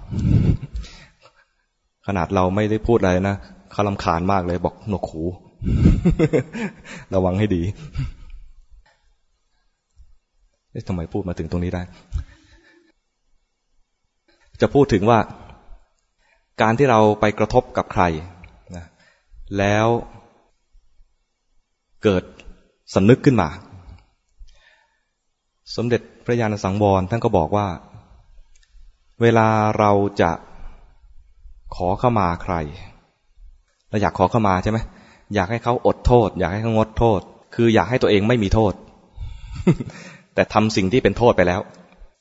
[2.07, 3.37] ขนาดเราไม่ได้พูดอะไรนะ
[3.73, 5.23] เขาลำคาญมากเลย บอกหนวกหู
[7.15, 7.63] ระวังให้ดี
[10.89, 11.83] ทำไมพูดมาถึงตรงนี้ได้
[14.61, 15.19] จะพูดถึงว่า
[16.63, 18.03] การที่เราไปกระทบกับใคร
[18.77, 18.87] นะ
[19.59, 19.87] แล้ว
[22.03, 22.23] เกิด
[22.95, 23.49] สำนึกขึ้นมา
[25.77, 27.67] สมเด็จพระญาณสังวรท่านก็บอกว่า
[29.23, 29.49] เวลา
[29.79, 30.31] เราจะ
[31.77, 32.55] ขอเข้ามาใคร
[33.89, 34.79] เราอยากขอเข้ามาใช่ไหม
[35.35, 37.21] อยากให้เขาอดโทษ อยากให้เขางดโทษ
[37.55, 38.73] คืออยากให้ตัวเองไม่มีโทษ
[40.35, 41.61] แต่ทำสิ่งที่เป็นโทษไปแล้ว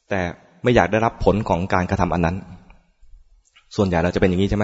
[0.09, 0.21] แต่
[0.64, 2.36] ไม่อยากได้รับผลของการกระทำอันนั้น
[3.76, 4.64] ส่วนใหญ่เราจะเป็นอย่างนี้ใช่ไหม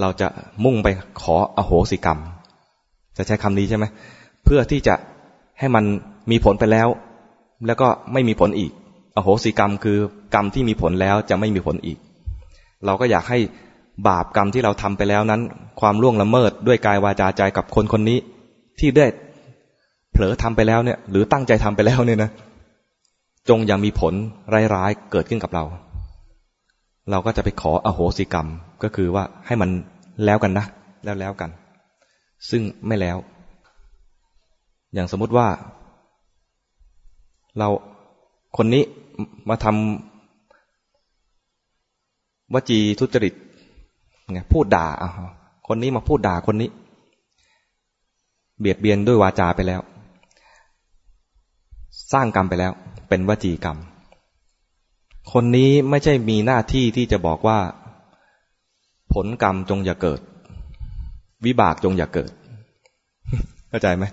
[0.00, 0.28] เราจะ
[0.64, 0.88] มุ่งไป
[1.20, 2.18] ขออโหสิกรรม
[3.16, 3.84] จะใช้คำนี้ใช่ไหม
[4.44, 4.94] เพื่อที่จะ
[5.58, 5.84] ให้มัน
[6.30, 6.88] มีผลไปแล้ว
[7.66, 8.70] แล้วก็ไม่มีผลอีก
[9.16, 9.98] อโหสิกรรมคือ
[10.34, 11.98] กรรมที่มีผลแล้วจะไม่มีผลอีก
[12.86, 13.38] เราก็อยากให้
[14.08, 15.40] บาปกรรมที่เราทำไปแล้วนั้น
[15.80, 18.18] ความล่วงละเมิดด้วยกายวาจาใจกับคนคนนี้
[18.78, 19.06] ที่ได้
[20.12, 22.30] เผลอทำไปแล้วเนี่ย หรือตั้งใจทำไปแล้วเนี่ยนะ
[23.48, 24.14] จงอย่ามีผล
[24.74, 25.64] ร้ายๆเกิดขึ้นกับเรา
[27.10, 28.46] เราก็จะไปขออโหสิกรรม
[28.82, 29.70] ก็คือว่าให้มัน
[30.24, 30.66] แล้วกันนะ
[31.04, 31.50] แล้วแล้วกัน
[32.50, 33.16] ซึ่งไม่แล้ว
[34.94, 35.46] อย่างสมมุติว่า
[37.58, 37.68] เรา
[38.56, 38.82] คนนี้
[39.48, 39.74] มาทำ
[42.54, 43.34] วจีทุจริต
[44.30, 44.86] ไงพูดด่า
[45.68, 46.70] คนนี้มาพูดด่าคนนี้
[48.58, 49.80] เบียดเบียนด้วยวาจาไปแล้ว
[52.12, 52.72] สร้างกรรมไปแล้ว
[53.08, 53.76] เป็นวจีกรรม
[55.32, 57.58] คนนี้ไม่ใช่มีหน้าที่ที่จะบอกว่า
[59.14, 60.20] ผลกรรมจงอย่าเกิด
[61.46, 62.30] วิบากจงอย่าเกิด
[63.68, 64.04] เข้าใจไหม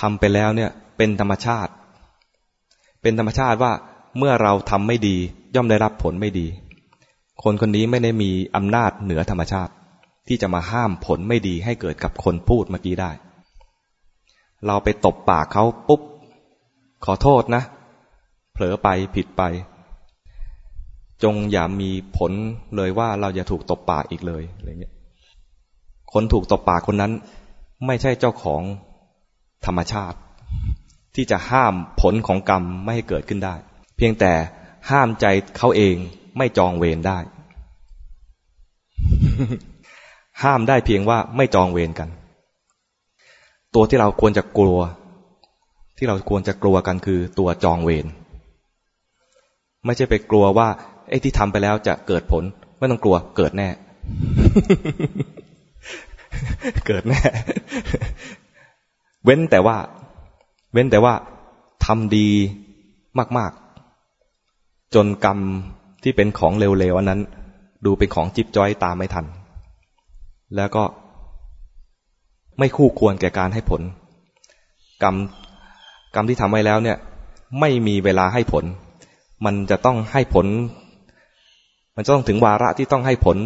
[0.00, 1.72] ทำไปแล้วเนี่ย เป็นธรรมชาติ
[3.02, 3.72] เป็นธรรมชาติว่า
[4.18, 5.16] เมื่อเราทำไม่ดี
[5.54, 6.46] ย่อมได้รับผลไม่ดี
[7.42, 9.72] คนคนนี้ไม่ได้มีอำนาจเหนือธรรมชาติ
[10.28, 13.10] ที่จะมาห้ามผลไม่ดีให้เกิดกับคนพูดเมื่อกี้ได้
[14.66, 16.00] เราไปตบปากเขาปุ๊บ
[17.04, 17.62] ขอโทษนะ
[18.52, 19.42] เผลอไปผิดไป
[21.22, 22.32] จงอย่ามีผล
[22.76, 24.94] เลยว่าเราจะถูกตบปากอีกเลยอะไรเงี้ย
[26.12, 27.12] คนถูกตบปากคนนั้น
[27.86, 28.62] ไม่ใช่เจ้าของ
[29.66, 30.18] ธรรมชาติ
[31.14, 33.54] ที่จะห้ามผลของกรรมไม่ให้เกิดขึ้นได้
[33.96, 34.32] เพียงแต่
[34.90, 35.96] ห้ามใจเขาเอง
[36.36, 37.18] ไม่จองเวรได้
[40.42, 42.08] ห้ามได้เพียงว่าไม่จองเวรกัน
[43.74, 44.80] ตัวที่เราควรจะกลัว
[45.96, 48.06] ที่เราควรจะกลัวกันคือตัวจองเวร
[49.84, 50.68] ไม่ใช่ไปกลัวว่า
[51.08, 52.44] ไอ้ที่ทำไปแล้วจะเกิดผล
[52.78, 53.68] ไม่ต้องกลัวเกิดแน่
[56.86, 57.20] เกิดแน่
[59.24, 59.76] เว้นแต่ว่า
[60.72, 61.14] เว้นแต่ว่า
[61.86, 62.28] ทำดี
[63.38, 65.38] มากๆ จนกรรม
[66.02, 67.20] ที่เป็นของเร็วๆอันนั้น
[67.84, 69.26] ดูเป็นของจิบจ้อยตามไม่ทัน
[70.56, 70.82] แล้วก็
[72.60, 73.82] ไม่คู่ควรแก่การให้ผล
[75.02, 75.14] กรรม
[76.14, 76.96] กรรมที่ทำไว้แล้วเนี่ย
[77.60, 78.64] ไม่มีเวลาให้ผล
[79.44, 80.46] มันจะต้องให้ผล
[81.96, 83.36] มันจะต้องถึงวาระที่ต้องให้ผล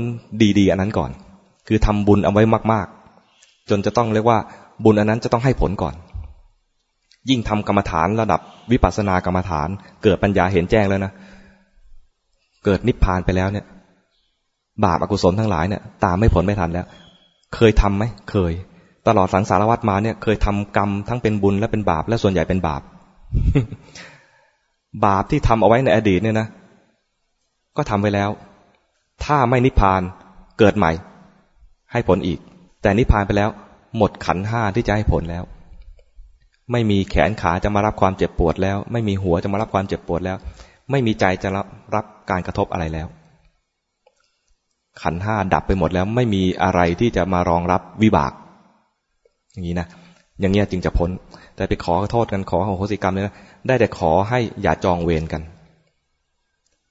[0.58, 1.10] ดีๆ อันนั้นก่อน
[1.68, 2.42] คือทำบุญเอาไว้
[2.72, 2.86] มาก
[3.28, 4.38] ๆ จนจะต้องเรียกว่า
[4.84, 5.94] บุญอันนั้นจะต้องให้ผลก่อน
[7.30, 8.40] ยิ่งทำกรรมฐานระดับ
[8.72, 9.68] วิปัสสนากรรมฐาน
[10.02, 11.12] เกิดปัญญาเห็นแจ้งแล้วนะ
[12.64, 13.64] เกิดนิพพานไปแล้วเนี่ย
[14.84, 16.86] บาปอกุศลทั้งหลายเนี่ย ตามไม่ผลไม่ทันแล้ว
[17.54, 18.52] เคยทำไหมเคย
[19.09, 22.82] ตลอดสังสารวัตรมาเนี่ยเคยทำกรรมทั้งเป็นบุญและเป็นบาป และส่วนใหญ่เป็นบาป
[25.07, 26.46] บาปที่ทำเอาไว้ในอดีตเนี่ยนะ
[27.76, 28.30] ก็ทำไว้แล้ว
[29.24, 30.02] ถ้าไม่นิพพาน
[30.59, 30.92] เกิดใหม่
[31.92, 32.38] ให้ผลอีก
[32.82, 33.50] แต่นิพพานไปแล้ว
[33.96, 35.44] หมดขันห้าที่จะให้ผลแล้ว
[36.72, 40.36] ไม่มีแขนขาจะมารับความเจ็บปวดแล้ว ไม่มีหัวจะมารับความเจ็บปวดแล้ว
[40.90, 43.07] ไม่มีใจจะรับรับการกระทบอะไรแล้ว
[45.02, 48.32] ขันห้าดับไปหมดแล้ว ไม่มีอะไรที่จะมารองรับวิบาก
[49.55, 49.86] อย่างนี้นะ
[50.40, 51.11] อย่างเงี้ยจึงจะพ้น
[51.57, 53.34] แต่ไปขอโทษกันขอโหสิกรรมเนี่ยนะ
[53.66, 55.42] ได้แต่ขอให้อย่าจองเวรกัน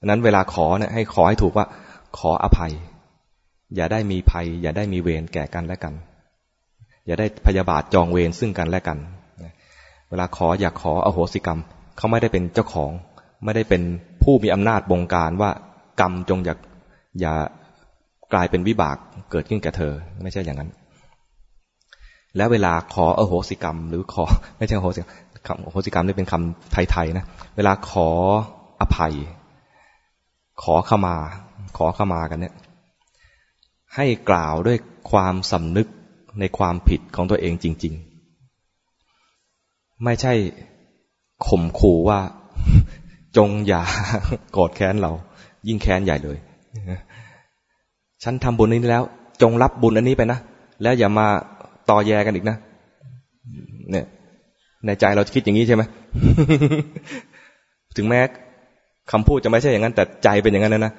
[0.06, 1.66] นั้นเวลาขอเนี่ยให้ขอให้ถูกว่า
[2.18, 2.72] ขออภัย
[3.76, 5.94] อย่าได้มีภัย อย่าได้มีเวรแก่กันและกัน
[7.06, 8.98] อย่าได้พยาบาทจองเวรซึ่งกันและกัน
[10.10, 11.60] เวลาขออยากขออโหสิกรรม
[11.96, 12.90] เขาไม่ได้เป็นเจ้าของ
[13.44, 13.82] ไม่ได้เป็น
[14.22, 15.50] ผู้มีอำนาจบงการว่า
[16.00, 16.54] กรรมจงอย่า
[17.20, 17.32] อย่า
[18.32, 18.96] กลายเป็นวิบาก
[19.30, 19.92] เกิดขึ้นแก่เธอ
[20.22, 20.70] ไม่ใช่อย่างนั้น
[22.36, 24.24] แล้วเวลาขออโหสิกรรม หรือขอ
[24.56, 25.10] ไม่ใช่อโหสิกรรม
[25.46, 27.24] คำอโหสิกรรมนี่เป็นคำไทยๆนะ
[27.56, 28.08] เวลาขอ
[28.80, 29.14] อภัย
[30.62, 31.16] ขอขมา
[31.76, 32.54] ขอขมากันเนี่ย
[33.94, 34.78] ให้กล่าวด้วย
[35.10, 35.88] ความสำนึก
[36.40, 37.94] ในความผิดของตัวเองจริง
[39.18, 40.32] ๆ ไม่ใช่
[41.46, 42.20] ข่มขู่ว่า
[43.36, 43.82] จงอย่า
[44.52, 45.12] โกรธแค้นเรา
[45.68, 46.38] ยิ่งแค้นใหญ่เลย
[48.22, 49.02] ฉันทำบุญนี้แล้ว
[49.42, 50.38] จงรับบุญอันนี้ไปนะ
[50.82, 51.26] แล้วอย่ามา
[51.90, 52.56] ต่อแยกันอีกนะ
[53.90, 54.06] เนี่ย
[54.86, 55.82] ในใจเราคิดอย่างนี้ใช่ไหม
[57.96, 58.20] ถึงแม้
[59.12, 60.92] คำพูดจะไม่ใช่อย่างนั้น แต่ใจเป็นอย่างนั้นนะนะ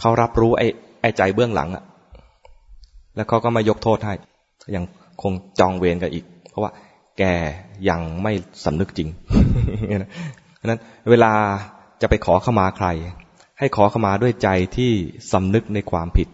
[0.00, 0.66] เขารับรู้ไอ้
[1.00, 1.82] ไอ้ใจเบื้องหลังอะ
[3.16, 4.14] แล้วเขาก็มายกโทษให้
[4.76, 4.84] ยัง
[5.22, 6.70] คงจองเวรกันอีก เพราะว่า
[7.18, 7.22] แก
[7.88, 8.32] ยังไม่
[8.64, 9.08] สำนึกจริง
[10.56, 10.80] เพราะนั้น
[11.10, 11.32] เวลา
[12.02, 12.88] จะไปขอเข้ามาใคร
[13.58, 14.92] ให้ขอเข้ามาด้วยใจที่
[15.32, 16.28] สำนึกในความผิด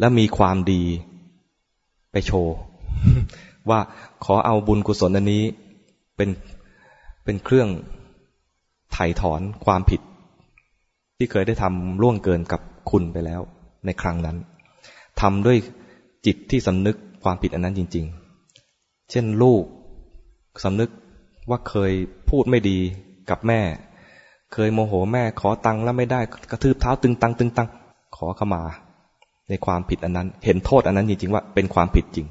[0.00, 0.82] และมีความดี
[2.12, 2.54] ไปโชว์
[3.70, 3.80] ว่า
[4.24, 5.42] ขอเอาบุญกุศลอันนี้
[6.16, 6.30] เป็น
[7.24, 7.68] เป็นเครื่อง
[8.92, 10.00] ไถ่ถอนความผิด
[11.16, 13.40] ที่เคยได้ทำล่วงเกินกับคุณไปแล้ว
[13.86, 14.36] ในครั้งนั้น
[15.20, 15.58] ทำด้วย
[16.26, 18.04] จิตที่สำนึกความผิดอันนั้นจริง
[18.56, 19.64] ๆ เช่นลูก
[20.64, 20.90] สำนึก
[21.50, 21.92] ว่าเคย
[22.30, 22.78] พูดไม่ดี
[23.30, 23.60] กับแม่
[24.52, 26.20] เคยโมโหแม่ขอตังค์แล้วไม่ได้
[26.50, 27.68] กระทืบเท้าตึงตังตึงตัง
[28.16, 28.62] ขอเข้ามา
[29.48, 32.26] ในความผิดอันนั้น เห็นโทษอันนั้นจริงๆว่าเป็นความผิดจริง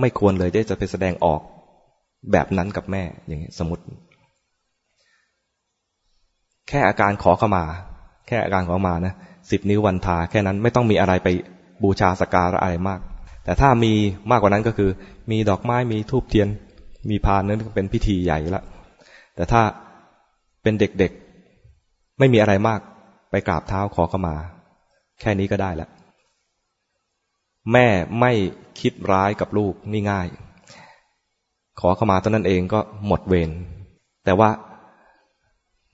[0.00, 1.40] ไม่ควรเลยได้จะไปแสดงออก
[2.32, 3.82] แบบนั้นกับแม่ อย่างนี้สมมติ
[6.68, 7.64] แค่อาการขอเข้ามา
[8.26, 9.14] แค่อาการขอมานะ
[9.50, 11.28] สิบนิ้ววันทา แค่นั้นไม่ต้องมีอะไรไป
[11.82, 13.00] บูชาสการะอะไรมาก
[13.44, 13.92] แต่ถ้ามี
[14.30, 14.90] มากกว่านั้นก็คือ
[15.30, 16.48] มีดอกไม้มีทูบเทียน
[17.10, 18.62] มีพานนั้นเป็นพิธีใหญ่ละ
[19.36, 19.62] แต่ถ้า
[20.62, 22.80] เป็นเด็กๆไม่มีอะไรมาก
[23.30, 24.34] ไปกราบเท้าขอเข้ามา
[25.20, 25.90] แค่นี้ก็ได้แล้ว
[27.72, 27.86] แม่
[28.20, 28.32] ไม่
[28.80, 30.28] คิดร้ายกับลูกนี่ง่าย
[31.80, 33.50] ขอเข้ามาตอนนั้นเองก็หมดเวร
[34.24, 34.50] แต่ว่า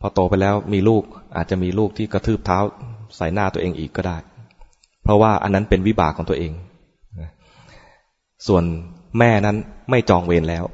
[0.00, 1.02] พอโตไปแล้วมีลูก
[1.36, 2.58] อาจจะมีลูกที่กระทืบเท้า
[3.16, 4.16] ใส่หน้าตัวเองอีกก็ได้
[5.02, 6.52] เพราะว่าอันนั้นเป็นวิบากของตัวเอง
[8.46, 8.64] ส่วน
[9.18, 9.56] แม่นั้น
[9.90, 10.64] ไม่จองเวรแล้ว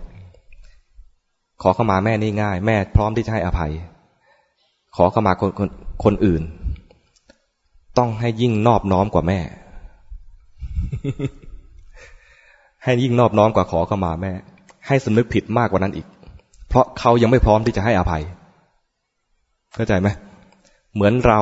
[1.63, 3.73] ขอเข้ามาแม่นี่ง่าย แม่พร้อมที่จะให้อภัย
[4.97, 5.69] ขอเข้ามาคนคน
[6.05, 6.43] คนอื่น
[7.99, 9.41] ต้องให้ยิ่งนอบน้อมกว่าแม่
[12.83, 14.33] ให้ยิ่งนอบน้อมกว่าขอเข้ามาแม่
[14.87, 16.07] ให้สำนึกผิดมากกว่านั้นอีก
[16.69, 18.23] เพราะเขายังไม่พร้อมที่จะให้อภัย
[19.75, 20.09] เข้าใจไหม
[20.95, 21.41] เหมือนเรา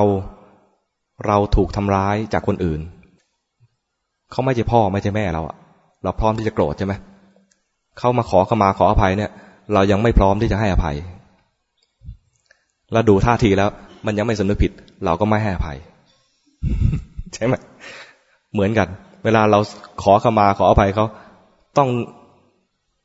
[1.27, 2.79] เราถูกทำร้ายจากคนอื่น
[4.31, 5.55] เขาไม่ใช่พ่อไม่ใช่แม่เราอะ
[6.03, 6.93] เราพร้อมที่จะโกรธใช่ไหม
[7.97, 9.31] เขามาขอเข้ามาขออภัยเนี่ย
[9.73, 10.95] เรายังไม่พร้อมที่จะให้อภัย
[12.93, 13.69] เราดูท่าทีแล้ว
[14.05, 14.71] มันยังไม่สำนึกผิด
[15.05, 15.77] เราก็ไม่ให้อภัย
[17.33, 17.53] ใช่ไหม
[18.53, 18.87] เหมือนกัน
[19.25, 19.59] เวลาเรา
[20.03, 21.05] ขอขมาขออภัยเขา
[21.77, 21.89] ต้อง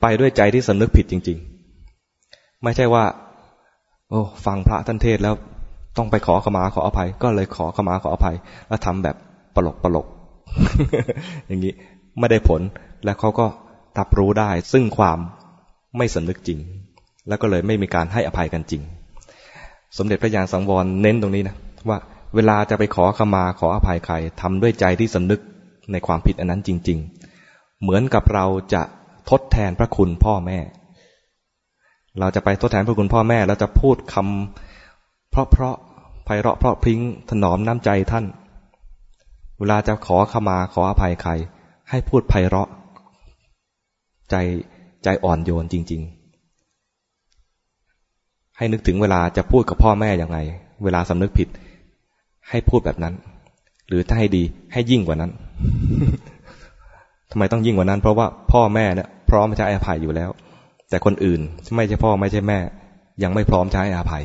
[0.02, 1.38] ไปด้วยใจที่สำนึกผิดจริง
[2.00, 3.04] ๆ ไม่ใช่ว่า
[4.08, 5.34] โอ้ฟังพระท่านเทศแล้ว
[5.96, 8.36] ต้องไปขอขมาขออภัย ก็เลยขอขมาขออภัย
[8.68, 9.16] แล้วทำแบบ
[9.54, 10.06] ปลกปลก
[11.46, 11.72] อย่างนี้
[12.18, 12.60] ไม่ได้ผล
[13.04, 13.46] แล้วเขาก็
[13.98, 15.18] รับรู้ได้ ซึ่งความ
[15.96, 16.58] ไม่สำนึกจริง
[17.28, 18.82] แล้วก็เลยไม่มีการให้อภัยกันจริง
[19.98, 21.56] สมเด็จพระยาณสังวรเน้นตรงนี้นะ
[21.88, 21.98] ว่า
[22.34, 25.40] เวลาจะไปขอขมาขออภัยใครทำด้วยใจที่สำนึก
[25.93, 26.99] ในความผิดอันนั้นจริง
[27.41, 28.82] ๆ เหมือนกับเราจะ
[29.30, 30.59] ทดแทนพระคุณพ่อแม่
[32.20, 35.76] เราจะไปทดแทนพระคุณพ่อแม่เราจะพูดคำเพราะเพราะ
[36.24, 38.24] ไพเราะเพราะพริ้งถนอมน้ำใจท่าน
[39.59, 41.32] เวลาจะขอขมาขออภัยใคร
[41.91, 42.68] ให้พูดไพเราะ
[44.30, 44.34] ใจ
[45.05, 46.03] ใจอ่อนโยนจริง
[47.68, 50.38] ๆ ให้นึกถึงเวลาจะพูดกับพ่อแม่อย่างไง
[50.84, 51.49] เวลาสำนึกผิด
[52.49, 53.14] ให้พูดแบบนั้น
[53.88, 55.32] หรือถ้าให้ดีให้ยิ่งกว่านั้น
[57.30, 60.30] ทำไมต้องยิ่งกว่านั้น เพราะว่าพ่อแม่เนี่ยพร้อมจะให้อภัยอยู่แล้ว
[60.88, 61.40] แต่คนอื่น
[61.76, 62.58] ไม่ใช่พ่อไม่ใช่แม่
[63.22, 64.24] ยังไม่พร้อมจะให้อภัย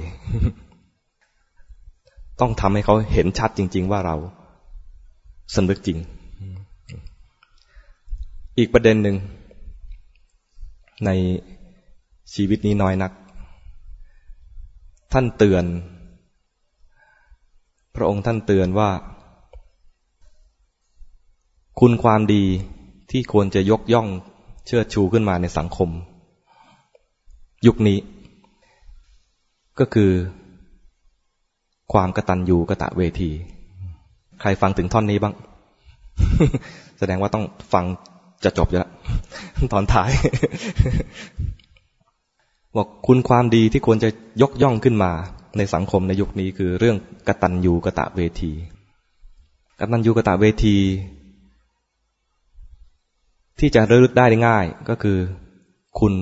[2.41, 4.15] ต้องทำให้เขาเห็นชัดจริง ๆ ว่าเรา
[5.55, 5.97] สำนึกจริง
[8.57, 9.15] อีกประเด็นหนึ่ง
[11.05, 11.09] ใน
[12.33, 13.11] ชีวิตนี้น้อยนัก
[15.13, 15.65] ท่านเตือน
[17.95, 18.89] พระองค์ท่านเตือนว่า
[21.80, 22.43] คุณความดี
[23.11, 24.07] ที่ควรจะยกย่อง
[24.67, 25.89] เชิดชูขึ้นมาในสังคม
[27.65, 27.97] ยุคนี้
[29.80, 30.11] ก็คือ
[31.93, 33.32] ความกระตันยูกระตะเวที
[34.41, 35.34] ใครฟังถึงท่อนนี้บ้าง
[36.99, 37.86] แสดงว่าต้องฟัง
[38.43, 38.91] จะจบอยู่แล้ว
[39.73, 40.09] ตอนท้าย
[42.76, 44.09] บอกคุณความดีที่ควรจะ
[44.41, 45.11] ยกย่องขึ้นมา
[45.57, 46.97] ในสังคมในยุคนี้คือเรื่อง
[47.28, 48.51] กตัญญูกะตะเวที
[49.80, 50.78] กตัญญูกะตะเวที
[53.60, 55.18] ที่จะระลึกได้ง่ายก็คือ
[55.99, 56.14] คุณ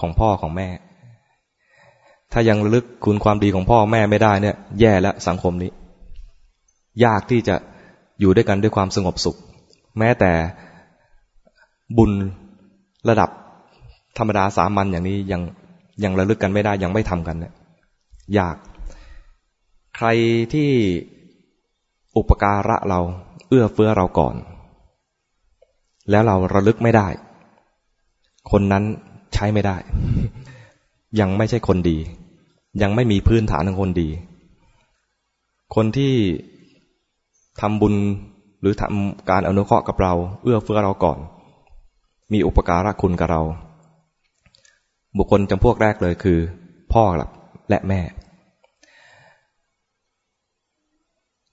[0.00, 0.68] ของพ่อของแม่
[2.32, 5.70] ถ้ายังระลึกคุณความดีของพ่อแม่ไม่ได้เนี่ย แย่แล้วสังคมนี้
[7.04, 7.56] ยากที่จะ
[8.20, 9.36] อยู่ด้วยกันด้วยความสงบสุข
[9.98, 10.32] แม้แต่
[11.96, 12.12] บุญ
[13.08, 13.30] ระดับ
[14.18, 15.42] ธรรมดาสามัญอย่างนี้ยัง
[16.04, 17.52] ยังระลึกกันไม่ได้ยังไม่ทำกันเนี่ย
[18.38, 18.56] ยาก
[19.96, 20.06] ใคร
[20.52, 20.70] ที่
[22.16, 23.00] อุปการะเรา
[23.48, 24.34] เอื้อเฟื้อเราก่อน
[26.10, 27.08] แล้วเราระลึกไม่ได้
[28.50, 28.84] คนนั้น
[29.34, 29.76] ใช้ไม่ได้
[31.20, 31.98] ยังไม่ใช่คนดี
[32.82, 34.08] ยังไม่มีพื้นฐานของคนดี
[35.74, 36.12] คนที่
[37.60, 37.94] ทำบุญ
[38.60, 41.18] หรือทำการอนุเคราะห์กับเรา เอื้อเฟื้อเราก่อน
[42.32, 43.42] มีอุปการะคุณกับเรา
[45.18, 46.38] บุคคลจำพวกแรกเลยคือ
[46.92, 47.04] พ่อ
[47.68, 48.00] และแม่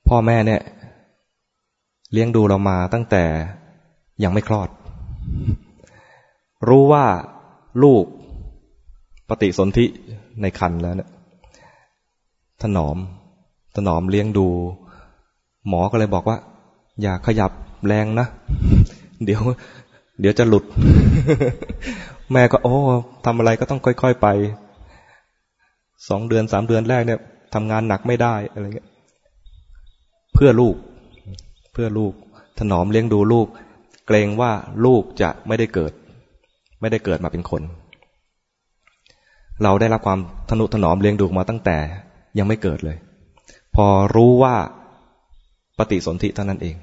[0.08, 0.62] พ่อแม่เนี่ย
[2.12, 3.24] เลี้ยงดูเรามาตั้งแต่
[4.24, 4.70] ยังไม่คลอด
[6.70, 7.06] รู้ว่า
[7.84, 8.06] ลูก
[9.30, 9.86] ปฏิสนธิ
[10.42, 11.10] ในคันแล้วเนี่ย
[12.62, 12.98] ถนอม
[13.76, 14.48] ถนอมเลี้ยงดู
[15.68, 16.38] หมอก็เลยบอกว่า
[17.02, 17.52] อย่าขยับ
[17.88, 18.28] แรงนะ
[19.26, 19.42] เดี๋ยว
[20.20, 20.64] เดี๋ยวจะหลุด
[22.32, 22.76] แม่ก็ โอ้
[23.26, 24.28] ทำอะไรก็ต้องค่อย ๆไป
[26.10, 27.20] สองเดือนสามเดือนแรกเนี่ย
[27.54, 28.90] ทำงานหนักไม่ได้อะไรเงี้ย
[30.34, 30.76] เพื่อลูก
[31.72, 32.14] เพื่อลูก
[32.60, 33.48] ถนอมเลี้ยงดูลูก
[34.08, 34.52] เกรงว่า
[34.86, 35.94] ลูกจะไม่ได้เกิด
[36.82, 37.62] ไม่ได้เกิดมาเป็นคน
[39.64, 40.20] เราได้รับความ
[40.50, 41.78] ทนุถนอมเลี้ยงดูมาตั้งแต่
[42.38, 42.98] ยังไม่เกิดเลย
[43.76, 44.56] พอรู้ว่า
[45.78, 46.76] ปฏิสนธิเท่านั้นเอง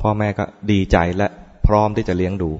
[0.00, 1.26] พ่อแม่ก็ดีใจและ
[1.66, 2.50] พร้อมที่จะเลี้ยงดู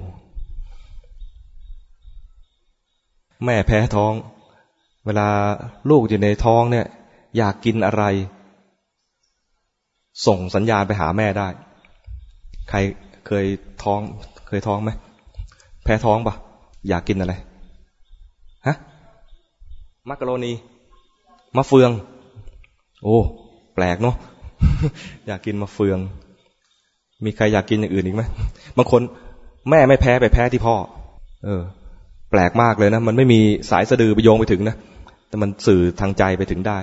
[3.45, 4.13] แม่แพ้ท้อง
[5.05, 5.27] เวลา
[5.89, 6.85] ลูกอยู่ในท้องเนี่ย
[7.37, 8.03] อยากกินอะไร
[10.27, 11.47] ส่งสัญญาณไปหาแม่ได้
[12.69, 12.77] ใคร
[13.27, 13.45] เคย
[13.83, 14.01] ท้อง
[14.47, 14.91] เคยท้องไหม
[15.83, 16.35] แพ้ท้องปะ
[16.87, 17.33] อยากกินอะไร
[18.67, 18.75] ฮะ
[20.09, 20.53] มักกะโรนี
[21.57, 21.91] มะเฟือง
[23.03, 23.17] โอ้
[23.75, 24.15] แปลกเนาะ
[25.27, 25.99] อยากกินมะเฟือง
[27.25, 28.23] มีใครอยากกินอย่างอื่นอีกไหม
[28.77, 29.01] บางคน
[29.69, 30.75] แม่ไม่แพ้ไปแพ้ที่พ่อ
[31.45, 31.61] เออ
[32.31, 33.39] แปลกมากเลยนะ มันไม่มี
[33.69, 34.75] สายสะดือไปโยงไปถึงนะ
[35.29, 36.77] แต่มันสื่อทางใจไปถึงได้